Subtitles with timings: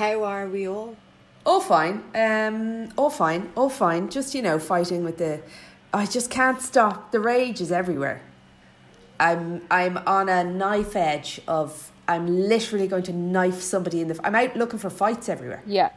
[0.00, 0.96] How are we all?
[1.44, 2.02] All fine.
[2.14, 3.52] Um, all fine.
[3.54, 4.08] All fine.
[4.08, 5.42] Just you know, fighting with the.
[5.92, 7.12] I just can't stop.
[7.12, 8.22] The rage is everywhere.
[9.28, 11.92] I'm I'm on a knife edge of.
[12.08, 14.18] I'm literally going to knife somebody in the.
[14.24, 15.62] I'm out looking for fights everywhere.
[15.66, 15.90] Yeah.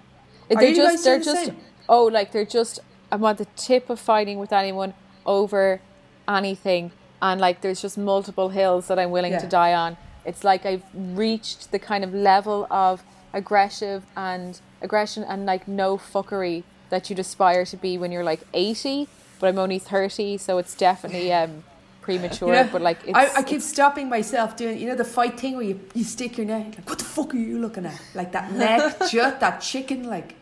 [0.50, 1.58] Are they're you just guys they're the just same?
[1.88, 4.94] oh like they're just I'm on the tip of fighting with anyone
[5.26, 5.80] over
[6.28, 6.92] anything
[7.22, 9.40] and like there's just multiple hills that I'm willing Yeah.
[9.40, 9.96] to die on.
[10.26, 13.02] It's like I've reached the kind of level of
[13.34, 18.42] aggressive and aggression and like no fuckery that you'd aspire to be when you're like
[18.54, 19.08] 80
[19.40, 21.64] but I'm only 30 so it's definitely um
[22.02, 25.06] premature You know, but like it's, I, I keep stopping myself doing you know the
[25.06, 27.86] fight thing where you, you stick your neck like what the fuck are you looking
[27.86, 28.00] at?
[28.14, 30.36] Like that neck jut that chicken like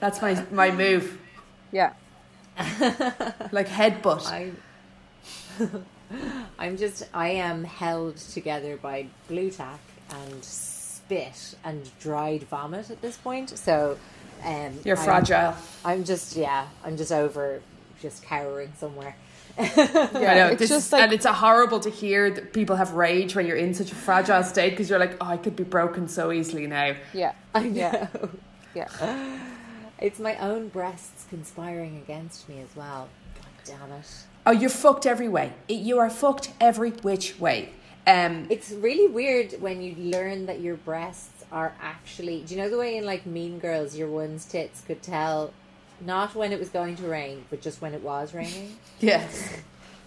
[0.00, 1.18] that's my my move.
[1.72, 1.92] Yeah.
[3.50, 4.26] Like headbutt.
[4.26, 4.52] I,
[6.58, 10.44] I'm just, I am held together by blue tack and
[11.16, 13.50] spit and dried vomit at this point.
[13.58, 13.98] So,
[14.44, 15.54] um, You're I'm- fragile.
[15.84, 17.60] I'm just, yeah, I'm just over,
[18.00, 19.14] just cowering somewhere.
[19.58, 22.92] I know it's this just like- and it's a horrible to hear that people have
[22.94, 25.64] rage when you're in such a fragile state because you're like, oh, I could be
[25.64, 26.94] broken so easily now.
[27.12, 28.30] yeah I yeah know.
[28.74, 29.38] yeah
[29.98, 33.08] It's my own breasts conspiring against me as well.
[33.34, 34.06] God damn it.
[34.46, 35.52] Oh, you're fucked every way.
[35.68, 37.74] You are fucked every which way.
[38.06, 42.42] Um, It's really weird when you learn that your breasts are actually.
[42.42, 45.52] Do you know the way in like Mean Girls, your one's tits could tell
[46.00, 48.76] not when it was going to rain, but just when it was raining?
[49.00, 49.56] yes.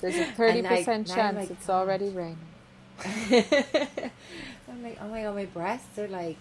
[0.02, 2.38] there's a 30% And, like, now I'm chance like, it's already raining
[3.06, 6.38] I'm like, oh my god, my breasts are like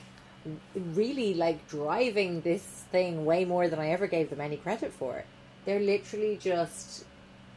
[0.75, 5.25] really like driving this thing way more than I ever gave them any credit for.
[5.65, 7.04] They're literally just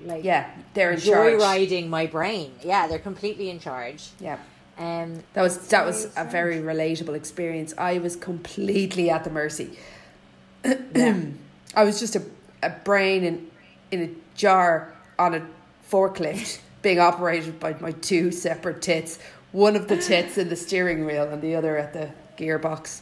[0.01, 1.33] like Yeah, they're in charge.
[1.41, 2.53] joyriding my brain.
[2.63, 4.09] Yeah, they're completely in charge.
[4.19, 4.37] Yeah.
[4.77, 7.73] Um, That was that was a very relatable experience.
[7.77, 9.77] I was completely at the mercy.
[10.63, 12.23] I was just a,
[12.63, 13.47] a brain in
[13.91, 15.45] in a jar on a
[15.89, 19.19] forklift being operated by my two separate tits.
[19.51, 23.01] One of the tits in the steering wheel and the other at the gearbox.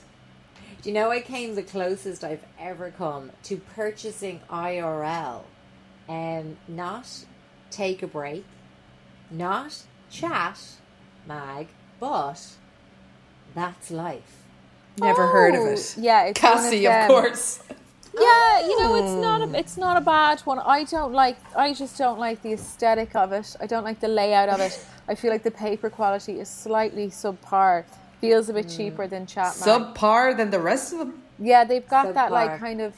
[0.82, 5.42] Do you know I came the closest I've ever come to purchasing IRL
[6.08, 7.26] and not
[7.72, 8.46] take a break,
[9.32, 10.60] not chat,
[11.28, 11.68] mag,
[12.00, 12.42] but
[13.54, 14.44] that's life.
[14.98, 15.96] Never heard of Oh, it.
[15.98, 17.60] yeah, it's one of Cassie, of, course.
[18.18, 19.22] Yeah, you know, it's oh.
[19.22, 20.60] not a it's not a bad one.
[20.60, 21.38] I don't like.
[21.54, 23.58] I just don't like the aesthetic of it.
[23.60, 24.86] I don't like the layout of it.
[25.10, 27.84] I feel like the paper quality is slightly subpar.
[28.22, 28.78] Feels a bit mm.
[28.78, 29.94] cheaper than Chatman.
[29.96, 31.22] Subpar than the rest of them.
[31.40, 32.94] yeah, they've got that like kind of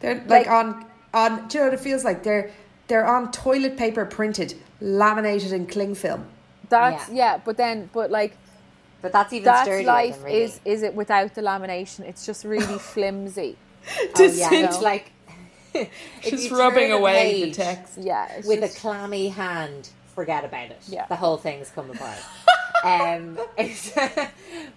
[0.00, 0.84] They're like, Like- on
[1.16, 1.48] on.
[1.48, 2.22] Do you know what it feels like?
[2.22, 2.50] They're
[2.88, 6.26] they're on toilet paper printed, laminated in cling film.
[6.68, 7.14] That's Yeah.
[7.14, 7.40] yeah.
[7.44, 8.36] but then but like
[9.02, 10.42] But that's even that's sturdier life than really.
[10.42, 12.00] is is it without the lamination?
[12.00, 13.56] It's just really flimsy.
[14.16, 15.12] oh, yeah, cinch- it's like
[16.22, 17.98] Just rubbing turn a away the text.
[17.98, 19.90] Yeah, with just, a clammy hand.
[20.14, 20.80] Forget about it.
[20.88, 21.04] Yeah.
[21.06, 22.16] the whole thing's come apart.
[22.84, 23.38] um,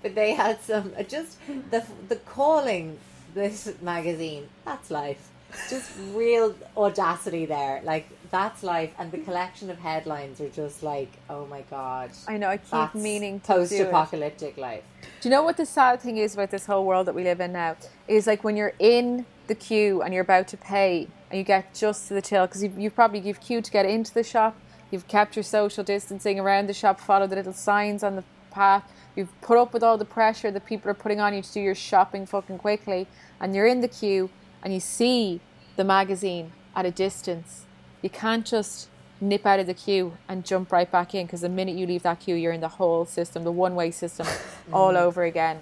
[0.01, 1.37] but they had some just
[1.71, 2.97] the the calling
[3.33, 4.49] this magazine.
[4.65, 5.29] That's life.
[5.69, 7.81] Just real audacity there.
[7.83, 12.11] Like that's life, and the collection of headlines are just like, oh my god.
[12.27, 14.83] I know I keep meaning to do post-apocalyptic life.
[15.21, 17.39] Do you know what the sad thing is about this whole world that we live
[17.39, 17.75] in now?
[18.07, 21.73] Is like when you're in the queue and you're about to pay and you get
[21.73, 24.55] just to the till because you've, you've probably you've queued to get into the shop,
[24.91, 28.83] you've kept your social distancing around the shop, follow the little signs on the path,
[29.15, 31.59] you've put up with all the pressure that people are putting on you to do
[31.59, 33.07] your shopping fucking quickly,
[33.39, 34.29] and you're in the queue
[34.63, 35.39] and you see
[35.75, 37.65] the magazine at a distance.
[38.01, 38.87] You can't just
[39.21, 42.03] nip out of the queue and jump right back in because the minute you leave
[42.03, 44.25] that queue, you're in the whole system, the one way system,
[44.73, 45.59] all over again.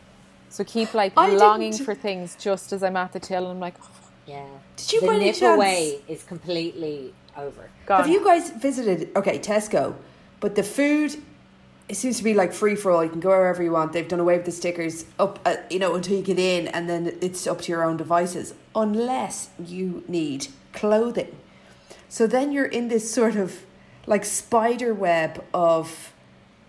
[0.50, 3.52] So keep like I longing didn't- for things just as I'm at the till, and
[3.52, 3.90] I'm like, oh,
[4.26, 4.46] Yeah.
[4.76, 7.70] Did you the by any nip chance- away is completely over.
[7.86, 8.00] gone.
[8.02, 9.10] Have you guys visited?
[9.16, 9.96] Okay, Tesco,
[10.40, 11.16] but the food.
[11.89, 13.04] It seems to be like free for all.
[13.04, 13.94] You can go wherever you want.
[13.94, 16.89] They've done away with the stickers up, uh, you know, until you get in, and
[16.89, 21.36] then it's up to your own devices, unless you need clothing.
[22.10, 23.63] So then you're in this sort of
[24.06, 26.13] like spider web of,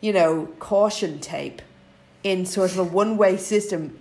[0.01, 1.63] you know, caution tape
[2.23, 3.99] in sort of a one way system.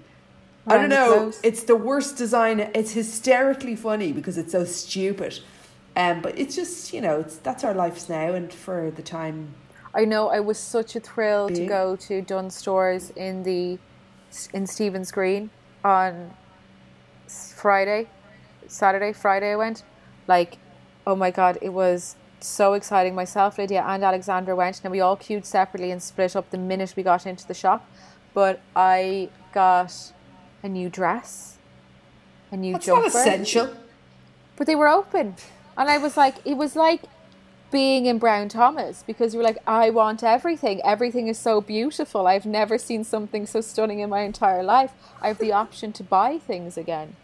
[0.66, 1.31] I don't know.
[1.44, 2.60] It's the worst design.
[2.75, 5.40] It's hysterically funny because it's so stupid.
[5.96, 9.56] Um, but it's just you know, it's that's our lives now, and for the time,
[9.94, 13.80] I know I was such a thrill to go to Dunnes Stores in the
[14.54, 15.50] in Stephen's Green
[15.84, 16.34] on
[17.28, 18.07] Friday,
[18.68, 19.51] Saturday, Friday.
[19.51, 19.84] I went,
[20.28, 20.57] like,
[21.06, 23.16] oh my god, it was so exciting.
[23.16, 26.94] Myself, Lydia, and Alexandra went, and we all queued separately and split up the minute
[26.95, 27.90] we got into the shop.
[28.33, 30.12] But I got
[30.62, 31.57] a new dress,
[32.51, 33.74] a new that's jumper not essential.
[34.56, 35.36] but they were open
[35.78, 37.04] and i was like it was like
[37.72, 40.81] being in brown thomas because you were like i want everything.
[40.84, 42.28] Everything is so beautiful.
[42.28, 44.94] I've never seen something so stunning in my entire life.
[45.22, 47.16] I have the option to buy things again.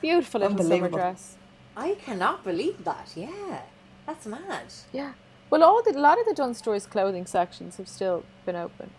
[0.00, 1.36] Beautiful little summer dress.
[1.76, 3.12] I cannot believe that.
[3.14, 3.62] Yeah.
[4.06, 4.66] That's mad.
[4.92, 5.12] yeah.
[5.50, 8.90] Well all the, a lot of the Dunnes stores clothing sections have still been open.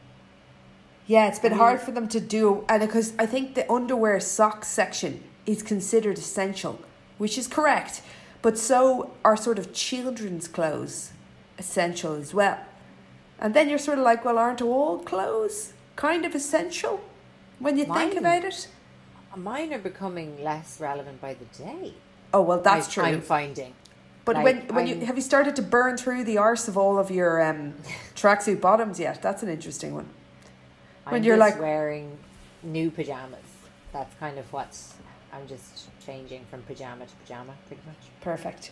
[1.05, 1.57] Yeah, it's been mm.
[1.57, 6.17] hard for them to do, and because I think the underwear socks section is considered
[6.17, 6.79] essential,
[7.17, 8.01] which is correct,
[8.43, 11.13] but so are sort of children's clothes
[11.57, 12.59] essential as well.
[13.39, 17.01] And then you're sort of like, well, aren't all clothes kind of essential
[17.57, 18.67] when you think about it?
[19.35, 21.93] Mine are becoming less relevant by the day.
[22.33, 23.03] Oh well, that's I, true.
[23.03, 23.73] I'm finding.
[24.25, 26.99] but like, when when you have you started to burn through the arse of all
[26.99, 27.73] of your um,
[28.15, 29.21] tracksuit bottoms yet?
[29.21, 30.09] That's an interesting one.
[31.05, 32.17] When I'm you're just like- wearing
[32.61, 33.39] new pajamas.
[33.91, 34.95] That's kind of what's.
[35.31, 37.97] I'm just changing from pajama to pajama, pretty much.
[38.21, 38.71] Perfect.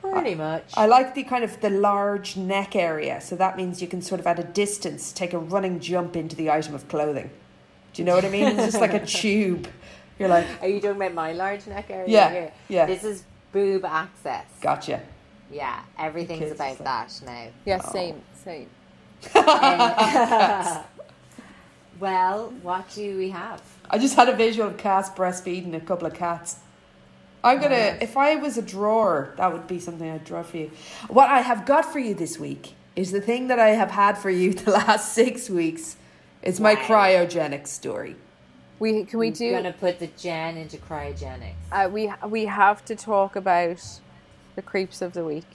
[0.00, 0.64] Pretty much.
[0.76, 4.20] I like the kind of the large neck area, so that means you can sort
[4.20, 7.30] of at a distance take a running jump into the item of clothing.
[7.92, 8.46] Do you know what I mean?
[8.46, 9.68] It's just like a tube.
[10.18, 12.52] You're like, Are you talking about my large neck area Yeah, here?
[12.68, 12.86] yeah.
[12.86, 14.44] This is boob access.
[14.60, 15.00] gotcha.
[15.52, 17.48] Yeah, everything's about is that now.
[17.66, 17.92] yeah oh.
[17.92, 18.68] same same
[22.00, 23.62] Well, what do we have?
[23.88, 26.56] I just had a visual of Cass breastfeeding a couple of cats.
[27.44, 30.70] I'm gonna, if I was a drawer, that would be something I'd draw for you.
[31.08, 34.16] What I have got for you this week is the thing that I have had
[34.18, 35.96] for you the last six weeks.
[36.42, 36.80] It's my Wow.
[36.86, 38.16] cryogenic story.
[38.78, 41.54] we can we I'm do gonna put the gen into cryogenics.
[41.72, 44.00] uh, we we have to talk about
[44.56, 45.46] the creeps of the week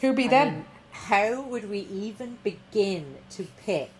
[0.00, 0.48] Who be I them?
[0.54, 3.90] mean, how would we even begin to pick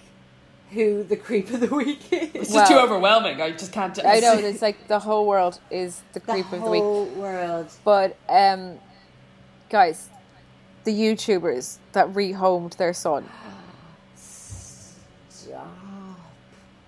[0.72, 2.30] who the creep of the week is?
[2.34, 3.40] It's Well- just too overwhelming.
[3.40, 3.98] I just can't.
[4.04, 6.86] I know it's like the whole world is the the creep of the week The
[6.88, 7.66] whole world.
[7.84, 8.78] But um,
[9.70, 10.08] guys,
[10.84, 13.28] the YouTubers that rehomed their son.
[15.28, 15.66] Stop.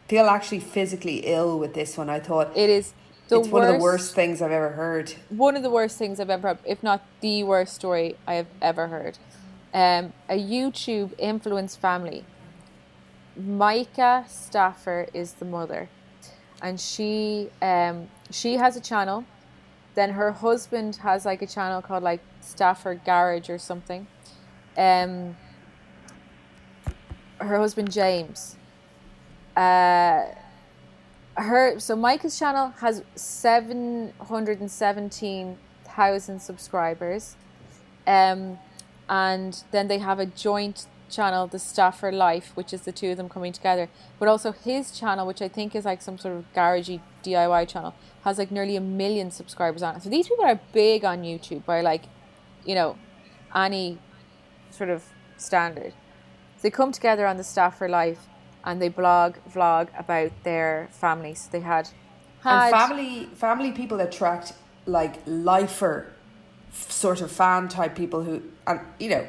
[0.09, 2.09] feel actually physically ill with this one.
[2.11, 2.93] I thought It is
[3.29, 5.13] the it's worst, one of the worst things I've ever heard.
[5.31, 8.89] one of the worst things I've ever, if not the worst story I have ever
[8.89, 9.19] heard.
[9.73, 12.25] Um, a YouTube influence family.
[13.39, 15.89] Myka Stauffer is the mother,
[16.63, 19.25] and she um, she has a channel.
[19.95, 24.07] Then her husband has like a channel called like Stauffer Garage or something.
[24.77, 25.37] Um,
[27.39, 28.57] her husband James.
[29.57, 30.27] Uh,
[31.37, 37.37] her so Myka's channel has seven hundred and seventeen thousand subscribers.
[38.07, 38.59] Um,
[39.09, 43.17] and then they have a joint channel, the Stauffer Life, which is the two of
[43.17, 43.89] them coming together.
[44.19, 47.95] But also his channel, which I think is like some sort of garagey DIY channel,
[48.23, 50.03] has like nearly a million subscribers on it.
[50.03, 52.05] So these people are big on YouTube by like,
[52.65, 52.97] you know,
[53.55, 53.99] any
[54.71, 55.05] sort of
[55.37, 55.93] standard.
[56.57, 58.27] So they come together on the Stauffer Life
[58.65, 61.49] and they blog, vlog about their families.
[61.53, 61.91] They had,
[62.43, 64.55] had and family family people attract
[64.87, 66.13] like lifer
[66.71, 69.27] sort of fan type people who and you know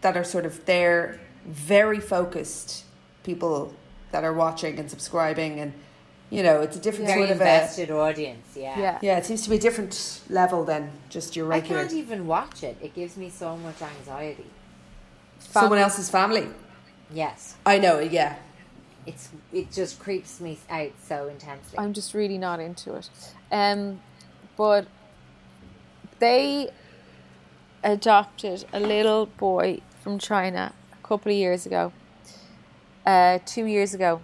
[0.00, 2.84] that are sort of they're very focused
[3.22, 3.74] people
[4.10, 5.72] that are watching and subscribing and
[6.30, 8.78] you know it's a different Very sort of a audience, yeah.
[8.78, 8.98] yeah.
[9.02, 11.80] yeah it seems to be a different level than just your regular.
[11.80, 12.76] I can't even watch it.
[12.82, 14.46] It gives me so much anxiety.
[15.38, 16.48] someone else's family
[17.10, 17.56] Yes.
[17.64, 18.36] I know yeah
[19.06, 21.78] It's it just creeps me out so intensely.
[21.78, 23.08] I'm just really not into it.
[23.50, 24.00] Um,
[24.56, 24.86] but
[26.18, 26.70] they
[27.82, 31.92] adopted a little boy from China a couple of years ago,
[33.04, 34.22] uh, two years ago.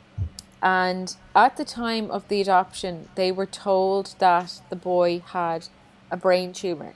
[0.63, 5.69] And at the time of the adoption, they were told that the boy had
[6.11, 6.95] a brain tumor.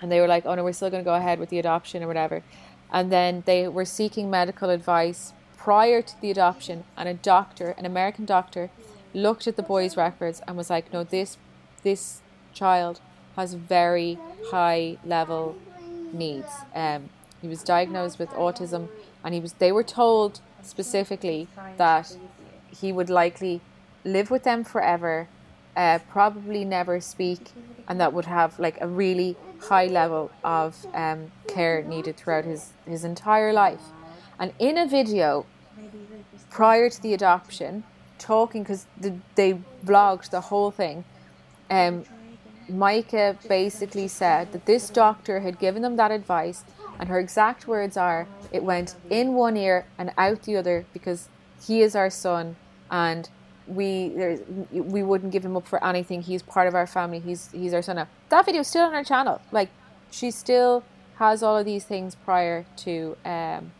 [0.00, 2.02] And they were like, oh no, we're still going to go ahead with the adoption
[2.02, 2.42] or whatever.
[2.90, 7.84] And then they were seeking medical advice prior to the adoption, and a doctor, an
[7.84, 8.70] American doctor,
[9.12, 11.36] looked at the boy's records and was like, no, this,
[11.82, 12.22] this
[12.54, 12.98] child
[13.36, 14.18] has very
[14.50, 15.54] high level
[16.14, 16.50] needs.
[16.74, 17.10] Um,
[17.40, 18.88] he was diagnosed with autism,
[19.24, 19.54] and he was.
[19.54, 22.16] They were told specifically that
[22.70, 23.60] he would likely
[24.04, 25.28] live with them forever,
[25.76, 27.52] uh, probably never speak,
[27.88, 32.72] and that would have like a really high level of um, care needed throughout his,
[32.86, 33.82] his entire life.
[34.38, 35.46] And in a video
[36.50, 37.84] prior to the adoption,
[38.18, 41.04] talking because the, they vlogged the whole thing,
[41.70, 42.04] um,
[42.70, 46.64] Myka basically said that this doctor had given them that advice,
[47.00, 51.28] and her exact words are, "It went in one ear and out the other because
[51.66, 52.56] he is our son,
[52.90, 53.28] and
[53.66, 54.38] we
[54.70, 56.22] we wouldn't give him up for anything.
[56.22, 57.18] He's part of our family.
[57.18, 59.40] He's he's our son now." That video is still on our channel.
[59.50, 59.70] Like
[60.10, 60.84] she still
[61.16, 63.72] has all of these things prior to um,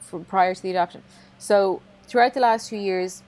[0.00, 1.02] for, prior to the adoption.
[1.38, 3.22] So throughout the last few years,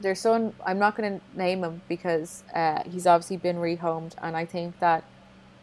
[0.00, 4.36] their son, I'm not going to name him because uh, he's obviously been rehomed, and
[4.36, 5.04] I think that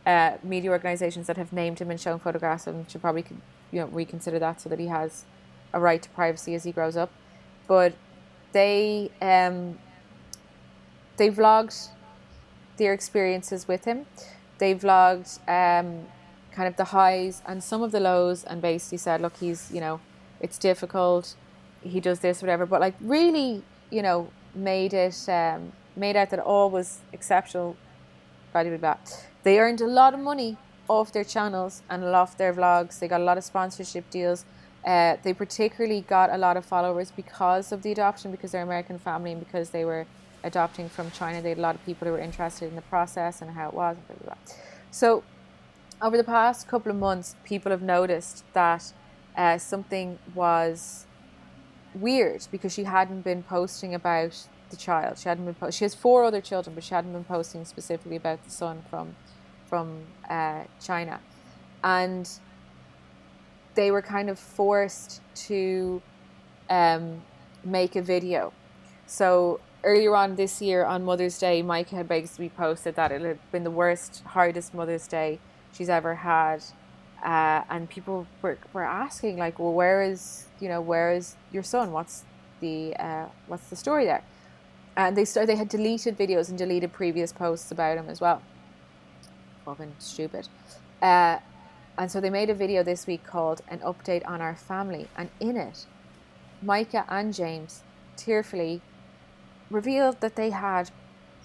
[0.06, 3.26] uh, media organisations that have named him and shown photographs and should probably
[3.72, 5.26] you know reconsider that so that he has
[5.74, 7.12] a right to privacy as he grows up.
[7.68, 7.94] But
[8.52, 9.80] they um,
[11.18, 11.90] they vlogged
[12.78, 14.06] their experiences with him.
[14.58, 16.08] They vlogged um,
[16.52, 19.80] kind of the highs and some of the lows, and basically said, "Look, he's you
[19.80, 20.00] know,
[20.40, 21.36] it's difficult.
[21.82, 26.40] He does this, whatever." But like really, you know, made it um, made out that
[26.40, 27.76] all was exceptional.
[28.52, 28.98] Blah, blah, blah.
[29.44, 30.58] They earned a lot of money
[30.88, 33.00] off their channels and off their vlogs.
[33.00, 34.46] They got a lot of sponsorship deals.
[34.86, 38.98] Uh, they particularly got a lot of followers because of the adoption, because they're American
[38.98, 40.06] family, and because they were
[40.44, 41.42] adopting from China.
[41.42, 43.74] They had a lot of people who were interested in the process and how it
[43.74, 43.98] was.
[44.08, 44.54] Blah, blah, blah.
[44.90, 45.24] So,
[46.02, 48.92] over the past couple of months, people have noticed that
[49.38, 51.06] uh, something was
[51.94, 55.18] weird because she hadn't been posting about the child.
[55.18, 55.54] She hadn't been.
[55.54, 58.84] Po- she has four other children, but she hadn't been posting specifically about the son
[58.90, 59.16] from
[59.68, 61.20] from uh, China,
[61.84, 62.30] and
[63.76, 66.02] they were kind of forced to
[66.70, 67.22] um,
[67.64, 68.52] make a video.
[69.06, 73.52] So earlier on this year, on Mother's Day, Myka had basically posted that it had
[73.52, 75.40] been the worst, hardest Mother's Day
[75.74, 76.64] she's ever had.
[77.24, 81.64] Uh, and people were, were asking like, well, where is you know where is your
[81.64, 81.92] son?
[81.92, 82.24] What's
[82.62, 84.24] the uh, what's the story there?
[84.98, 88.42] And they started, they had deleted videos and deleted previous posts about him as well.
[89.66, 90.48] Fucking stupid.
[91.02, 91.38] Uh,
[91.98, 95.30] and so they made a video this week called "An Update on Our Family," and
[95.40, 95.86] in it,
[96.66, 97.84] Myka and James
[98.16, 98.82] tearfully
[99.70, 100.92] revealed that they had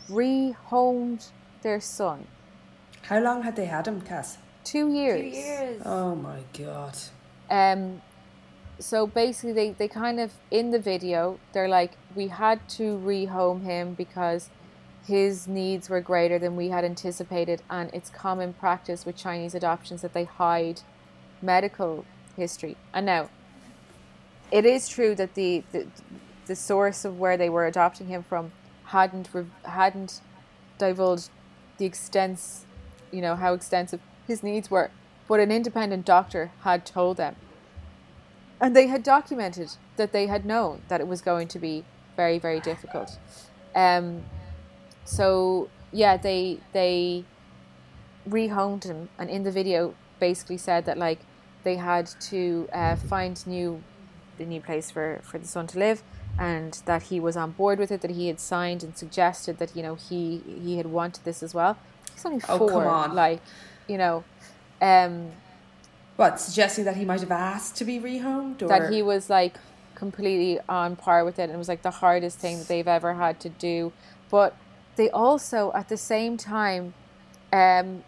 [0.08, 1.30] rehomed
[1.62, 2.26] their son
[3.02, 5.20] how long had they had him Cass two years.
[5.20, 5.82] Two years.
[5.84, 6.96] oh my god
[7.50, 8.02] Um,
[8.78, 13.62] so basically, they, they kind of, in the video, they're like, we had to rehome
[13.62, 14.50] him because
[15.06, 17.62] his needs were greater than we had anticipated.
[17.70, 20.82] And it's common practice with Chinese adoptions that they hide
[21.40, 22.04] medical
[22.36, 22.76] history.
[22.92, 23.30] And now,
[24.50, 25.86] it is true that the, the,
[26.46, 28.52] the source of where they were adopting him from
[28.84, 29.28] hadn't,
[29.64, 30.20] hadn't
[30.78, 31.30] divulged
[31.78, 32.66] the extents,
[33.10, 34.90] you know, how extensive his needs were.
[35.28, 37.36] But an independent doctor had told them
[38.60, 41.84] and they had documented that they had known that it was going to be
[42.16, 43.18] very very difficult
[43.74, 44.24] um
[45.04, 47.24] so yeah they they
[48.28, 51.20] rehomed him, and in the video, basically said that like
[51.62, 53.82] they had to uh, find new
[54.38, 56.02] the new place for for the son to live,
[56.38, 59.76] and that he was on board with it, that he had signed and suggested that
[59.76, 61.78] you know he he had wanted this as well.
[62.12, 63.14] He's only Oh, four, come on.
[63.14, 63.40] like
[63.88, 64.24] you know.
[64.82, 65.30] Um,
[66.16, 68.68] What suggesting that he might have asked to be rehomed, or?
[68.68, 69.56] that he was like
[69.94, 73.14] completely on par with it and it was like the hardest thing that they've ever
[73.14, 73.92] had to do.
[74.30, 74.56] But
[74.96, 76.94] they also at the same time
[77.52, 78.02] um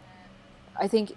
[0.80, 1.12] i think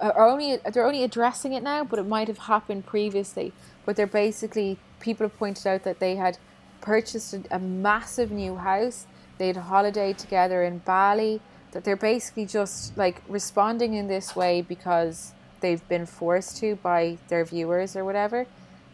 [0.00, 3.52] are only they're only addressing it now but it might have happened previously.
[3.84, 6.38] But they're basically people have pointed out that they had
[6.80, 9.06] purchased a, a massive new house.
[9.38, 11.40] They'd holidayed together in bali
[11.72, 17.18] that they're basically just like responding in this way because they've been forced to by
[17.28, 18.46] their viewers or whatever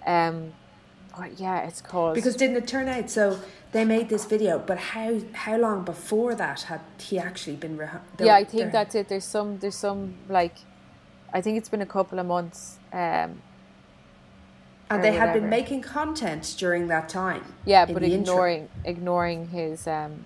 [0.07, 0.52] um
[1.16, 3.38] but yeah it's caused because didn't it turn out so
[3.73, 7.81] they made this video, but how how long before that had he actually been
[8.21, 10.57] yeah i think that's it there's some there's some like
[11.33, 13.40] i think it's been a couple of months um
[14.90, 17.42] and they had been making content during that time.
[17.64, 18.35] yeah but the intro.
[18.35, 20.25] ignoring ignoring his um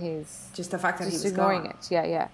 [0.00, 1.70] his just the fact that he was ignoring gone.
[1.72, 2.28] it yeah yeah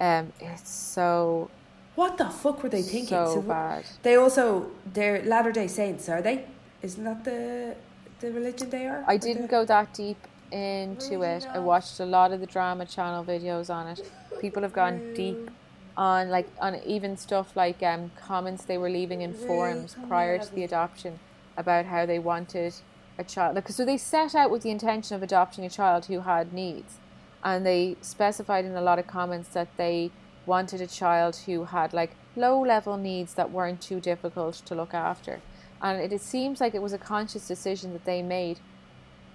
[0.00, 1.50] um it's so
[1.94, 3.08] What the fuck were they thinking?
[3.08, 3.84] So wh- bad.
[4.02, 6.44] They also they're Latter Day Saints, are they?
[6.82, 7.76] Isn't that the
[8.20, 9.04] the religion they are?
[9.06, 10.18] I didn't go that deep
[10.50, 11.46] into it.
[11.52, 14.00] I watched a lot of the drama channel videos on it.
[14.40, 15.50] People have gone deep
[15.96, 20.54] on like on even stuff like um, comments they were leaving in forums prior to
[20.54, 21.18] the adoption
[21.56, 22.74] about how they wanted
[23.18, 23.54] a child.
[23.54, 26.98] Like, so they set out with the intention of adopting a child who had needs,
[27.44, 30.10] and they specified in a lot of comments that they
[30.46, 34.94] wanted a child who had like low level needs that weren't too difficult to look
[34.94, 35.40] after.
[35.82, 38.60] And it, it seems like it was a conscious decision that they made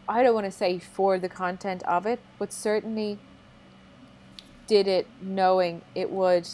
[0.09, 3.19] I don't want to say for the content of it, but certainly
[4.65, 6.49] did it knowing it would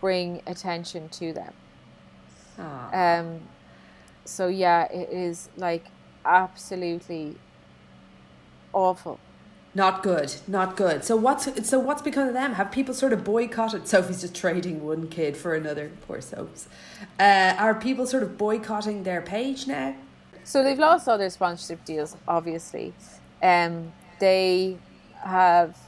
[0.00, 1.52] bring attention to them.
[2.60, 3.18] Aw.
[3.18, 3.40] Um,
[4.24, 5.86] so yeah, it is like
[6.24, 7.36] absolutely
[8.72, 9.18] awful.
[9.78, 11.04] Not good, not good.
[11.04, 12.54] So what's so what's become of them?
[12.54, 13.86] Have people sort of boycotted?
[13.92, 15.92] Sophie's just trading one kid for another.
[16.04, 16.66] Poor soaps.
[17.20, 19.94] Uh, are people sort of boycotting their page now?
[20.42, 22.92] So they've lost all their sponsorship deals, obviously.
[23.40, 24.78] Um, they
[25.22, 25.78] have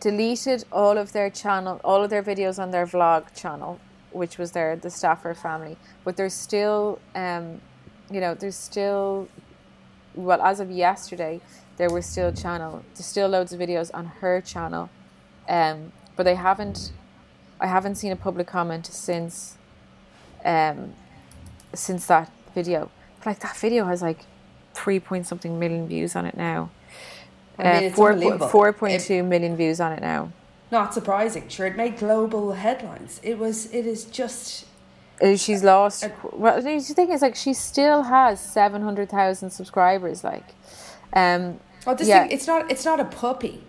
[0.00, 3.78] deleted all of their channel, all of their videos on their vlog channel,
[4.10, 5.76] which was their the Stauffer family.
[6.02, 7.60] But there's still, um,
[8.10, 9.28] you know, there's still,
[10.16, 11.40] well, as of yesterday,
[11.76, 14.90] there were still channel, there's still loads of videos on her channel,
[15.48, 16.92] um, but they haven't.
[17.60, 19.56] I haven't seen a public comment since,
[20.44, 20.92] um,
[21.72, 22.90] since that video.
[23.24, 24.20] Like that video has like
[24.74, 26.70] three point something million views on it now.
[27.58, 30.32] I mean, Uh, four four point two million views on it now.
[30.70, 31.48] Not surprising.
[31.48, 33.20] Sure, it made global headlines.
[33.22, 33.66] It was.
[33.72, 34.66] It is just.
[35.22, 36.04] Uh, She's lost.
[36.32, 40.24] Well, the thing is, like, she still has seven hundred thousand subscribers.
[40.24, 40.54] Like,
[41.14, 42.70] um, Oh, this yeah, thing, it's not.
[42.70, 43.64] It's not a puppy.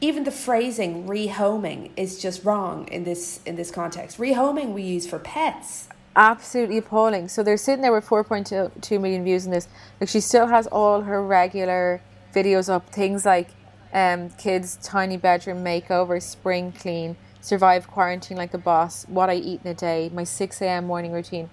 [0.00, 4.18] Even the phrasing rehoming is just wrong in this in this context.
[4.18, 5.88] Rehoming we use for pets.
[6.16, 7.28] absolutely appalling.
[7.28, 9.68] So they're sitting there with 4.2 million views in this.
[10.00, 12.02] Like she still has all her regular
[12.34, 12.90] videos up.
[12.90, 13.50] Things like
[13.92, 19.60] um, kids' tiny bedroom makeover, spring clean, survive quarantine like a boss, what I eat
[19.64, 20.86] in a day, my 6 a.m.
[20.86, 21.50] morning routine.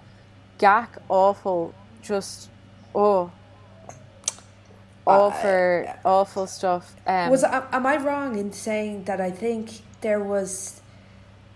[0.58, 2.50] Gack, awful, just
[2.94, 3.32] oh,
[5.08, 6.94] awful, awful stuff.
[7.06, 10.80] Um, Was am am I wrong in saying that I think there was?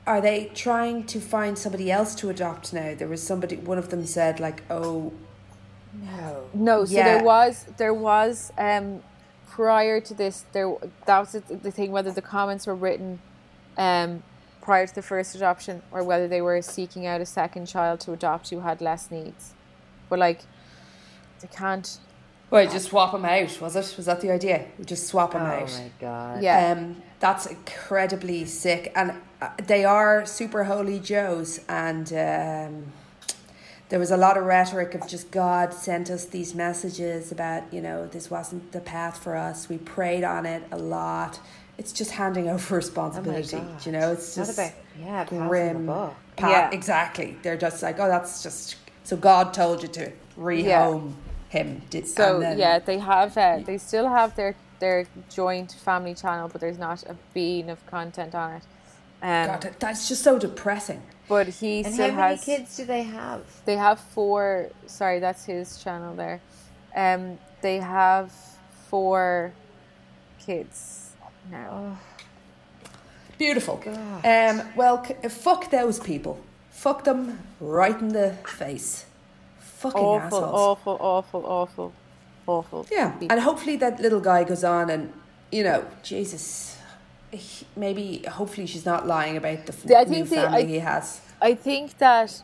[0.06, 2.94] Are they trying to find somebody else to adopt now?
[2.94, 3.56] There was somebody.
[3.56, 5.12] One of them said like, "Oh,
[5.92, 7.04] no, No, so Yeah.
[7.04, 9.02] there was there was um
[9.46, 10.74] prior to this there
[11.06, 13.20] that was the, the thing whether the comments were written
[13.76, 14.22] um
[14.62, 18.12] prior to the first adoption or whether they were seeking out a second child to
[18.12, 19.54] adopt who had less needs.
[20.08, 20.42] But like
[21.40, 21.98] they can't
[22.52, 23.94] Well, just swap them out, was it?
[23.96, 24.66] Was that the idea?
[24.78, 25.70] We just swap them Oh out.
[25.70, 26.42] Oh my god.
[26.42, 26.72] yeah.
[26.72, 31.60] Um, that's incredibly sick, and uh, they are super holy Joes.
[31.68, 32.92] And um,
[33.88, 37.80] there was a lot of rhetoric of just God sent us these messages about you
[37.80, 39.68] know this wasn't the path for us.
[39.70, 41.40] We prayed on it a lot.
[41.78, 43.56] It's just handing over responsibility.
[43.56, 43.86] Oh God.
[43.86, 45.86] you know, it's just about- yeah, grim.
[45.86, 46.14] buck.
[46.36, 46.70] Pa- Yeah.
[46.70, 47.38] exactly.
[47.42, 51.14] They're just like, oh, that's just so God told you to rehome
[51.52, 51.82] him.
[51.90, 56.14] Did, So and then- yeah, they have uh, they still have their their joint family
[56.14, 58.62] channel but there's not a bean of content on it.
[59.22, 61.00] Um, God, that's just so depressing.
[61.28, 63.40] but he And still how many has kids do they have?
[63.64, 64.70] They have four.
[64.86, 66.40] Sorry, that's his channel there.
[66.96, 68.32] Um, they have
[68.90, 69.52] four
[70.44, 71.10] kids
[71.50, 71.98] now.
[73.38, 73.80] Beautiful.
[74.24, 76.34] Um, well, c- fuck those people.
[76.70, 79.06] Fuck them right in the face.
[79.82, 80.54] Fucking Awful, assholes.
[80.54, 81.92] awful, awful, awful,
[82.46, 82.86] awful.
[82.90, 85.12] Yeah, and hopefully that little guy goes on and,
[85.50, 86.78] you know, Jesus,
[87.32, 90.62] he- maybe, hopefully she's not lying about the f- Yeah, I new think the- family
[90.62, 91.20] I- he has.
[91.40, 92.42] I think that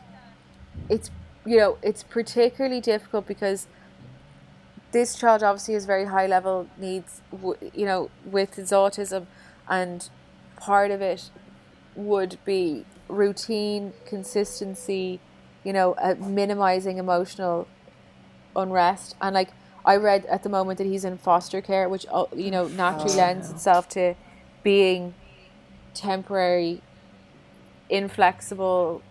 [0.89, 1.09] it's
[1.45, 3.67] you know it's particularly difficult because
[4.91, 7.21] this child obviously has very high level needs
[7.73, 9.25] you know with his autism
[9.69, 10.09] and
[10.57, 11.29] part of it
[11.95, 15.19] would be routine consistency
[15.63, 17.67] you know uh, minimizing emotional
[18.55, 19.49] unrest and like
[19.85, 23.15] i read at the moment that he's in foster care which uh, you know naturally
[23.15, 24.15] lends itself to
[24.63, 25.13] being
[25.93, 26.81] temporary
[27.89, 29.01] inflexible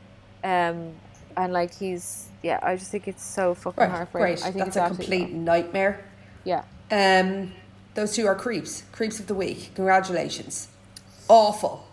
[0.45, 0.93] um
[1.37, 4.45] and like he's yeah i just think it's so fucking Right, heartbreaking great.
[4.45, 6.05] i think That's it's a absolutely complete nightmare.
[6.45, 7.53] yeah Um,
[7.95, 8.85] those two are creeps.
[8.93, 9.73] Creeps of the week.
[9.75, 10.69] Congratulations.
[11.29, 11.85] Awful.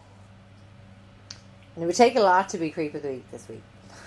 [1.76, 3.64] And it would take a lot to be creep of the week this week.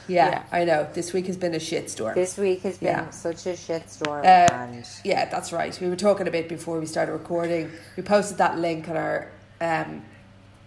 [0.09, 0.43] Yeah, Yeah.
[0.51, 0.89] I know.
[0.93, 2.15] This week has been a shitstorm.
[2.15, 3.11] This week has been Yeah.
[3.11, 5.79] such a shitstorm, Uh, and yeah, that's right.
[5.81, 7.71] We were talking a bit before we started recording.
[7.97, 9.29] We posted that link on our,
[9.61, 10.03] um,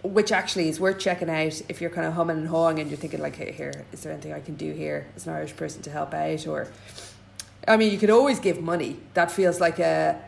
[0.04, 2.98] which actually is worth checking out if you're kind of humming and hawing and you're
[3.00, 5.82] thinking like, hey, here, is there anything I can do here as an Irish person
[5.84, 6.48] to help out?
[6.48, 6.68] Or,
[7.68, 8.98] I mean, you could always give money.
[9.16, 10.20] That feels like a,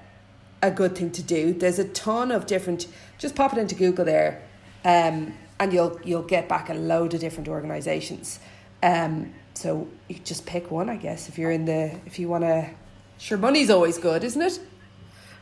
[0.62, 1.54] a good thing to do.
[1.54, 2.88] There's a ton of different.
[3.18, 4.42] Just pop it into Google there,
[4.86, 8.40] um, and you'll you'll get back a load of different organisations.
[8.84, 12.44] Um, so you just pick one, I guess, if you're in the if you want
[12.44, 12.70] to.
[13.18, 14.60] Sure, money's always good, isn't it?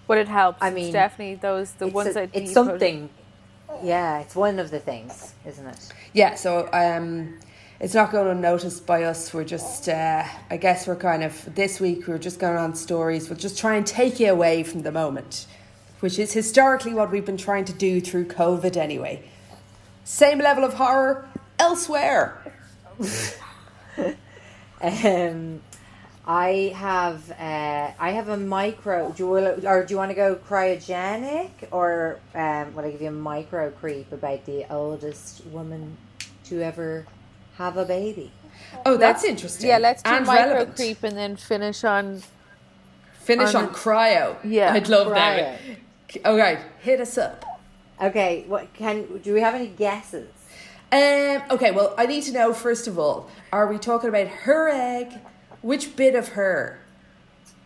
[0.08, 3.10] but it helps I It's mean, definitely those the ones a- that it's you something.
[3.82, 5.90] Yeah, it's one of the things, isn't it?
[6.14, 6.36] Yeah.
[6.36, 7.40] So um,
[7.80, 9.34] it's not going unnoticed by us.
[9.34, 12.08] We're just, uh, I guess, we're kind of this week.
[12.08, 13.30] We're just going on stories.
[13.30, 15.48] We'll just try and take you away from the moment,
[16.02, 18.76] which is historically what we've been trying to do through COVID.
[18.76, 19.24] Anyway,
[20.04, 21.28] same level of horror
[21.58, 22.38] elsewhere.
[24.84, 25.62] Um,
[26.26, 29.12] I have uh, I have a micro.
[29.12, 33.02] Do you will, or do you want to go cryogenic or um, will I give
[33.02, 35.98] you a micro creep about the oldest woman
[36.46, 37.06] to ever
[37.58, 38.32] have a baby?
[38.86, 39.70] Oh, that's Let's- interesting.
[39.70, 40.76] yeah let's do and micro relevant.
[40.76, 42.24] creep and then finish on
[43.20, 44.36] Finish on on cryo.
[44.44, 45.14] Yeah, I'd love cryo.
[45.16, 45.60] that.
[46.26, 47.46] Okay, hit us up.
[48.02, 50.28] Okay, what can do we have any guesses?
[50.92, 54.70] Um, okay, well, I need to know first of all, are we talking about her
[54.70, 55.14] egg?
[55.62, 56.78] Which bit of her?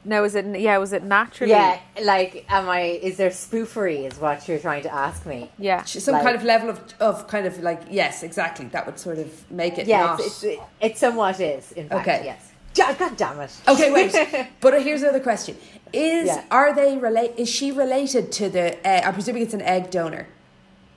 [0.07, 2.81] no is it yeah was it naturally Yeah, like, am I?
[3.01, 4.05] Is there spoofery?
[4.05, 5.49] Is what you're trying to ask me?
[5.57, 8.65] yeah Some Like- kind of level of, of kind of like, yes, exactly.
[8.67, 10.19] That would sort of make it Yeah, not.
[10.19, 11.71] it's, it's, it somewhat is.
[11.71, 12.21] In fact, Okay.
[12.25, 12.51] yes.
[12.75, 13.51] Ja- God damn it.
[13.67, 14.13] Okay, wait.
[14.61, 15.57] but here's another question:
[15.91, 16.43] Is Yeah.
[16.51, 17.31] are they relate?
[17.37, 18.77] Is she related to the?
[18.87, 20.27] Uh, I'm presuming it's an egg donor.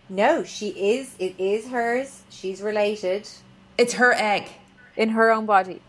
[0.08, 1.14] No, she is.
[1.18, 2.22] It is hers.
[2.30, 3.28] She's related.
[3.76, 4.48] It's her egg.
[4.96, 5.80] in her own body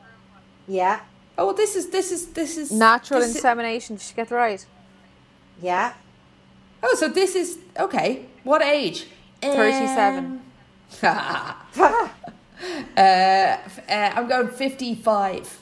[0.67, 0.99] Yeah,
[1.37, 4.35] Oh, this is this is this is natural this is- insemination did she get it
[4.35, 4.65] right
[5.61, 5.93] yeah.
[6.83, 8.25] Oh, so this is okay.
[8.43, 9.07] What age?
[9.41, 10.25] 37.
[10.25, 10.41] Um,
[11.03, 12.09] uh,
[12.97, 13.57] uh,
[13.89, 15.59] I'm going fifty-five.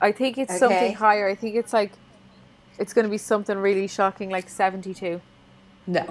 [0.00, 0.58] I think it's Okay.
[0.58, 1.28] something higher.
[1.28, 1.92] I think it's like
[2.78, 5.20] it's going to be something really shocking, like seventy-two.
[5.86, 6.04] No.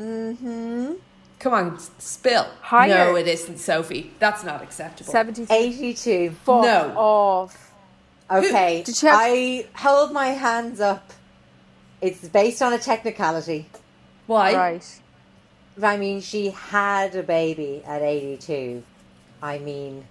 [0.00, 0.92] Mm-hmm.
[1.38, 2.46] Come on, spill.
[2.60, 2.88] Higher.
[2.88, 4.12] No, it isn't, Sophie.
[4.18, 5.10] That's not acceptable.
[5.10, 5.52] 72.
[5.52, 6.30] 82.
[6.44, 6.94] Fuck No.
[6.96, 7.72] off.
[8.30, 8.82] Okay.
[8.82, 11.10] Did she have- I hold my hands up.
[12.00, 13.66] It's based on a technicality.
[14.26, 14.54] Why?
[14.54, 15.00] Right.
[15.82, 18.82] I mean, she had a baby at 82.
[19.42, 20.06] I mean,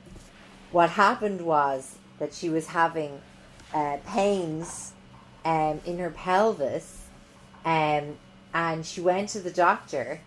[0.71, 3.21] what happened was that she was having
[3.73, 4.93] uh, pains
[5.45, 7.05] um, in her pelvis,
[7.65, 8.17] um,
[8.53, 10.21] and she went to the doctor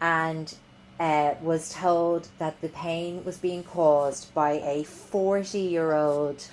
[0.00, 0.54] and
[1.00, 6.46] uh, was told that the pain was being caused by a 40 year old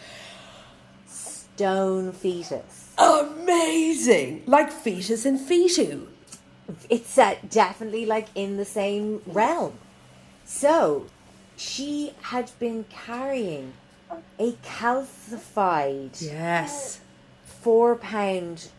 [1.08, 2.92] stone fetus.
[2.98, 4.44] Amazing.
[4.46, 6.08] Like fetus in fetu.
[6.90, 9.74] it's uh, definitely like in the same realm.
[10.46, 11.08] So
[11.58, 13.74] she had been carrying
[14.40, 17.00] a calcified Yes.
[17.46, 18.70] four pound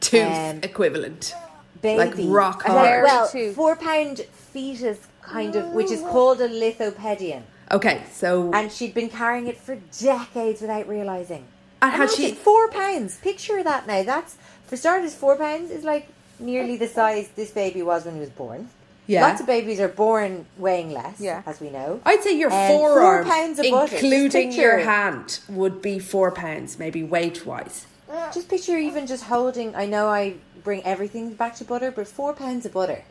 [0.00, 1.34] Tooth Um, equivalent.
[1.82, 1.98] Baby.
[1.98, 3.04] Like rock hard.
[3.04, 4.18] Well, four pound
[4.52, 7.42] fetus kind of, which is called a lithopedion.
[7.72, 11.44] Okay, so And she'd been carrying it for decades without realizing.
[11.82, 13.18] And had Imagine, she- four pounds?
[13.18, 14.02] Picture that now.
[14.02, 15.14] That's for starters.
[15.14, 18.68] Four pounds is like nearly the size this baby was when he was born.
[19.06, 19.22] Yeah.
[19.26, 21.42] Lots of babies are born weighing less, Yeah.
[21.46, 22.00] as we know.
[22.04, 23.90] I'd say your Um, four pounds of butter.
[23.90, 27.86] Just including your hand, would be four pounds, maybe weight wise.
[28.34, 29.74] Just picture even just holding.
[29.74, 33.04] I know I bring everything back to butter, but four pounds of butter.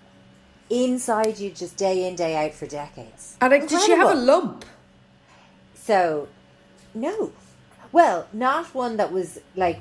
[0.70, 3.36] inside you just day in day out for decades.
[3.42, 4.66] And like, did she have a lump?
[5.74, 6.28] So,
[6.94, 7.32] no.
[7.92, 9.80] Well, not one that was like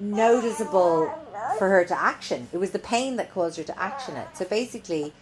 [0.00, 1.12] noticeable
[1.58, 2.48] for her to action.
[2.52, 4.28] It was the pain that caused her to action it.
[4.34, 5.12] So basically,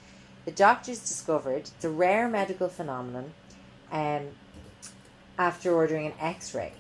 [0.45, 3.33] the doctors discovered it's a rare medical phenomenon
[3.91, 4.29] um,
[5.39, 6.75] after ordering an x ray.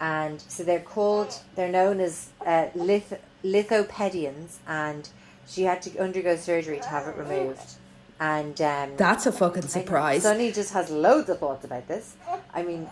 [0.00, 5.08] And so they're called, they're known as uh, lith- lithopedions, and
[5.46, 7.74] she had to undergo surgery to have it removed.
[8.20, 10.22] And um, That's a fucking surprise.
[10.22, 12.14] Sonny just has loads of thoughts about this.
[12.54, 12.88] I mean,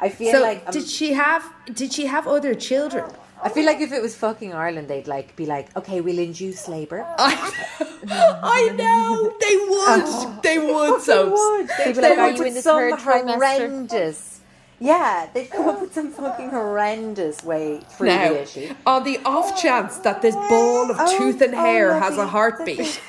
[0.00, 1.44] I feel So like um, did she have?
[1.72, 3.04] Did she have other children?
[3.42, 6.66] I feel like if it was fucking Ireland, they'd like be like, okay, we'll induce
[6.66, 7.06] labour.
[7.18, 10.42] I know they would.
[10.42, 11.02] they would.
[11.02, 11.68] So would.
[11.78, 13.34] They'd be They like, would are you in the some third trimester.
[13.34, 14.33] horrendous?
[14.84, 18.74] Yeah, they'd come up with some fucking horrendous way through now, the issue.
[18.86, 22.26] on the off chance that this ball of Oh, tooth and oh, hair has a
[22.26, 23.00] heartbeat,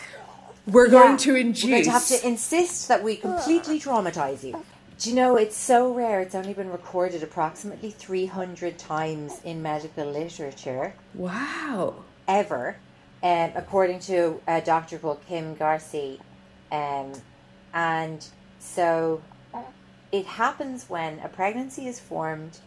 [0.67, 1.17] we're going Yeah.
[1.17, 4.63] to We're going to have to insist that we completely traumatise you.
[4.97, 10.05] Do you know, it's so rare, it's only been recorded approximately 300 times in medical
[10.09, 10.93] literature.
[11.13, 11.95] wow.
[12.27, 12.77] ever,
[13.21, 16.19] um, according to a doctor called Kim Garcia.
[16.71, 17.11] Um,
[17.73, 18.25] and
[18.59, 19.21] so
[20.12, 22.60] it happens when a pregnancy is formed,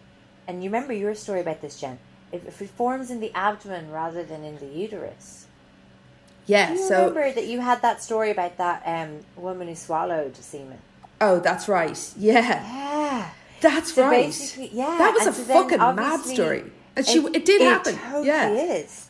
[0.47, 1.99] and you remember your story about this, Jen.
[2.33, 5.47] If, if it forms in the abdomen rather than in the uterus.
[6.47, 6.67] Yeah.
[6.69, 10.37] Do you So remember that you had that story about that um, woman who swallowed
[10.37, 10.79] semen?
[11.21, 11.99] oh, that's right.
[12.17, 12.63] Yeah.
[12.63, 13.31] Yeah.
[13.61, 14.27] That's So right.
[14.73, 16.65] yeah, That was and a so fucking mad story.
[16.97, 17.97] And she it, did happen.
[17.97, 18.51] Totally yeah.
[18.51, 19.09] is.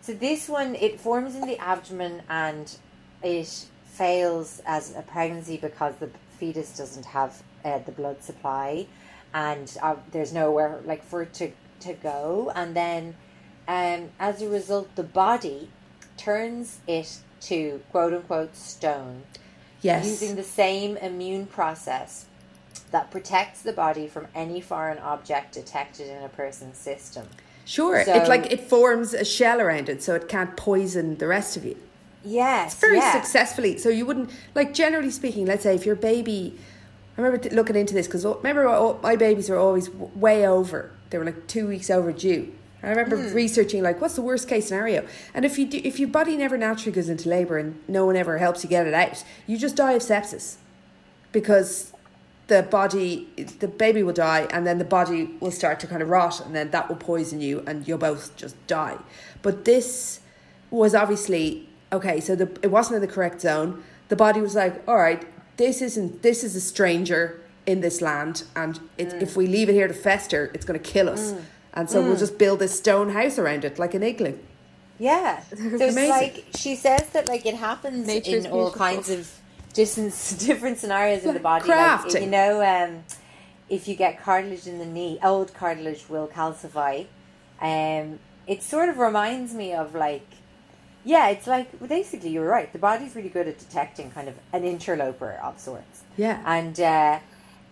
[0.00, 2.74] So this one it forms in the abdomen and
[3.22, 8.86] it fails as a pregnancy because the fetus doesn't have uh, the blood supply,
[9.32, 13.14] and uh, there's nowhere like for it to to go, and then
[13.68, 15.70] um, as a result, the body
[16.16, 19.22] turns it to quote unquote stone
[19.82, 20.06] Yes.
[20.06, 22.26] using the same immune process
[22.90, 27.26] that protects the body from any foreign object detected in a person's system.
[27.64, 28.04] Sure.
[28.04, 31.56] So- it like it forms a shell around it so it can't poison the rest
[31.56, 31.76] of you.
[32.22, 33.12] Yes, very yeah.
[33.12, 33.78] successfully.
[33.78, 35.46] So you wouldn't like generally speaking.
[35.46, 36.58] Let's say if your baby,
[37.20, 40.46] I remember t- looking into this because remember all- my babies were always w- way
[40.46, 40.90] over.
[41.10, 42.50] They were like two weeks overdue.
[42.82, 43.34] I remember Hmm.
[43.34, 45.04] researching like what's the worst case scenario,
[45.34, 48.16] and if you do, if your body never naturally goes into labor and no one
[48.16, 50.56] ever helps you get it out, you just die of sepsis
[51.32, 51.92] because
[52.46, 53.28] the body
[53.60, 56.54] the baby will die and then the body will start to kind of rot and
[56.56, 58.96] then that will poison you and you'll both just die
[59.42, 60.18] but this
[60.70, 64.82] was obviously okay so the it wasn't in the correct zone the body was like
[64.88, 65.24] all right
[65.56, 69.22] this isn't this is a stranger in this land and it, Mm.
[69.22, 71.34] if we leave it here to fester it's going to kill us
[71.74, 74.36] and so we'll just build this stone house around it like an igloo
[74.98, 75.40] Yeah.
[75.50, 76.08] So it's amazing.
[76.10, 79.30] like she says that like it happens Nature is in all kinds of
[79.74, 80.12] different
[80.48, 81.68] different scenarios in the body.
[81.68, 82.14] Crafting.
[82.14, 83.04] Like you know, um,
[83.68, 87.06] if you get cartilage in the knee, old cartilage will calcify.
[87.60, 90.26] Um, it sort of reminds me of like,
[91.04, 92.72] yeah, it's like basically you're right.
[92.72, 96.02] The body's really good at detecting kind of an interloper of sorts.
[96.16, 96.42] Yeah.
[96.46, 97.18] and uh,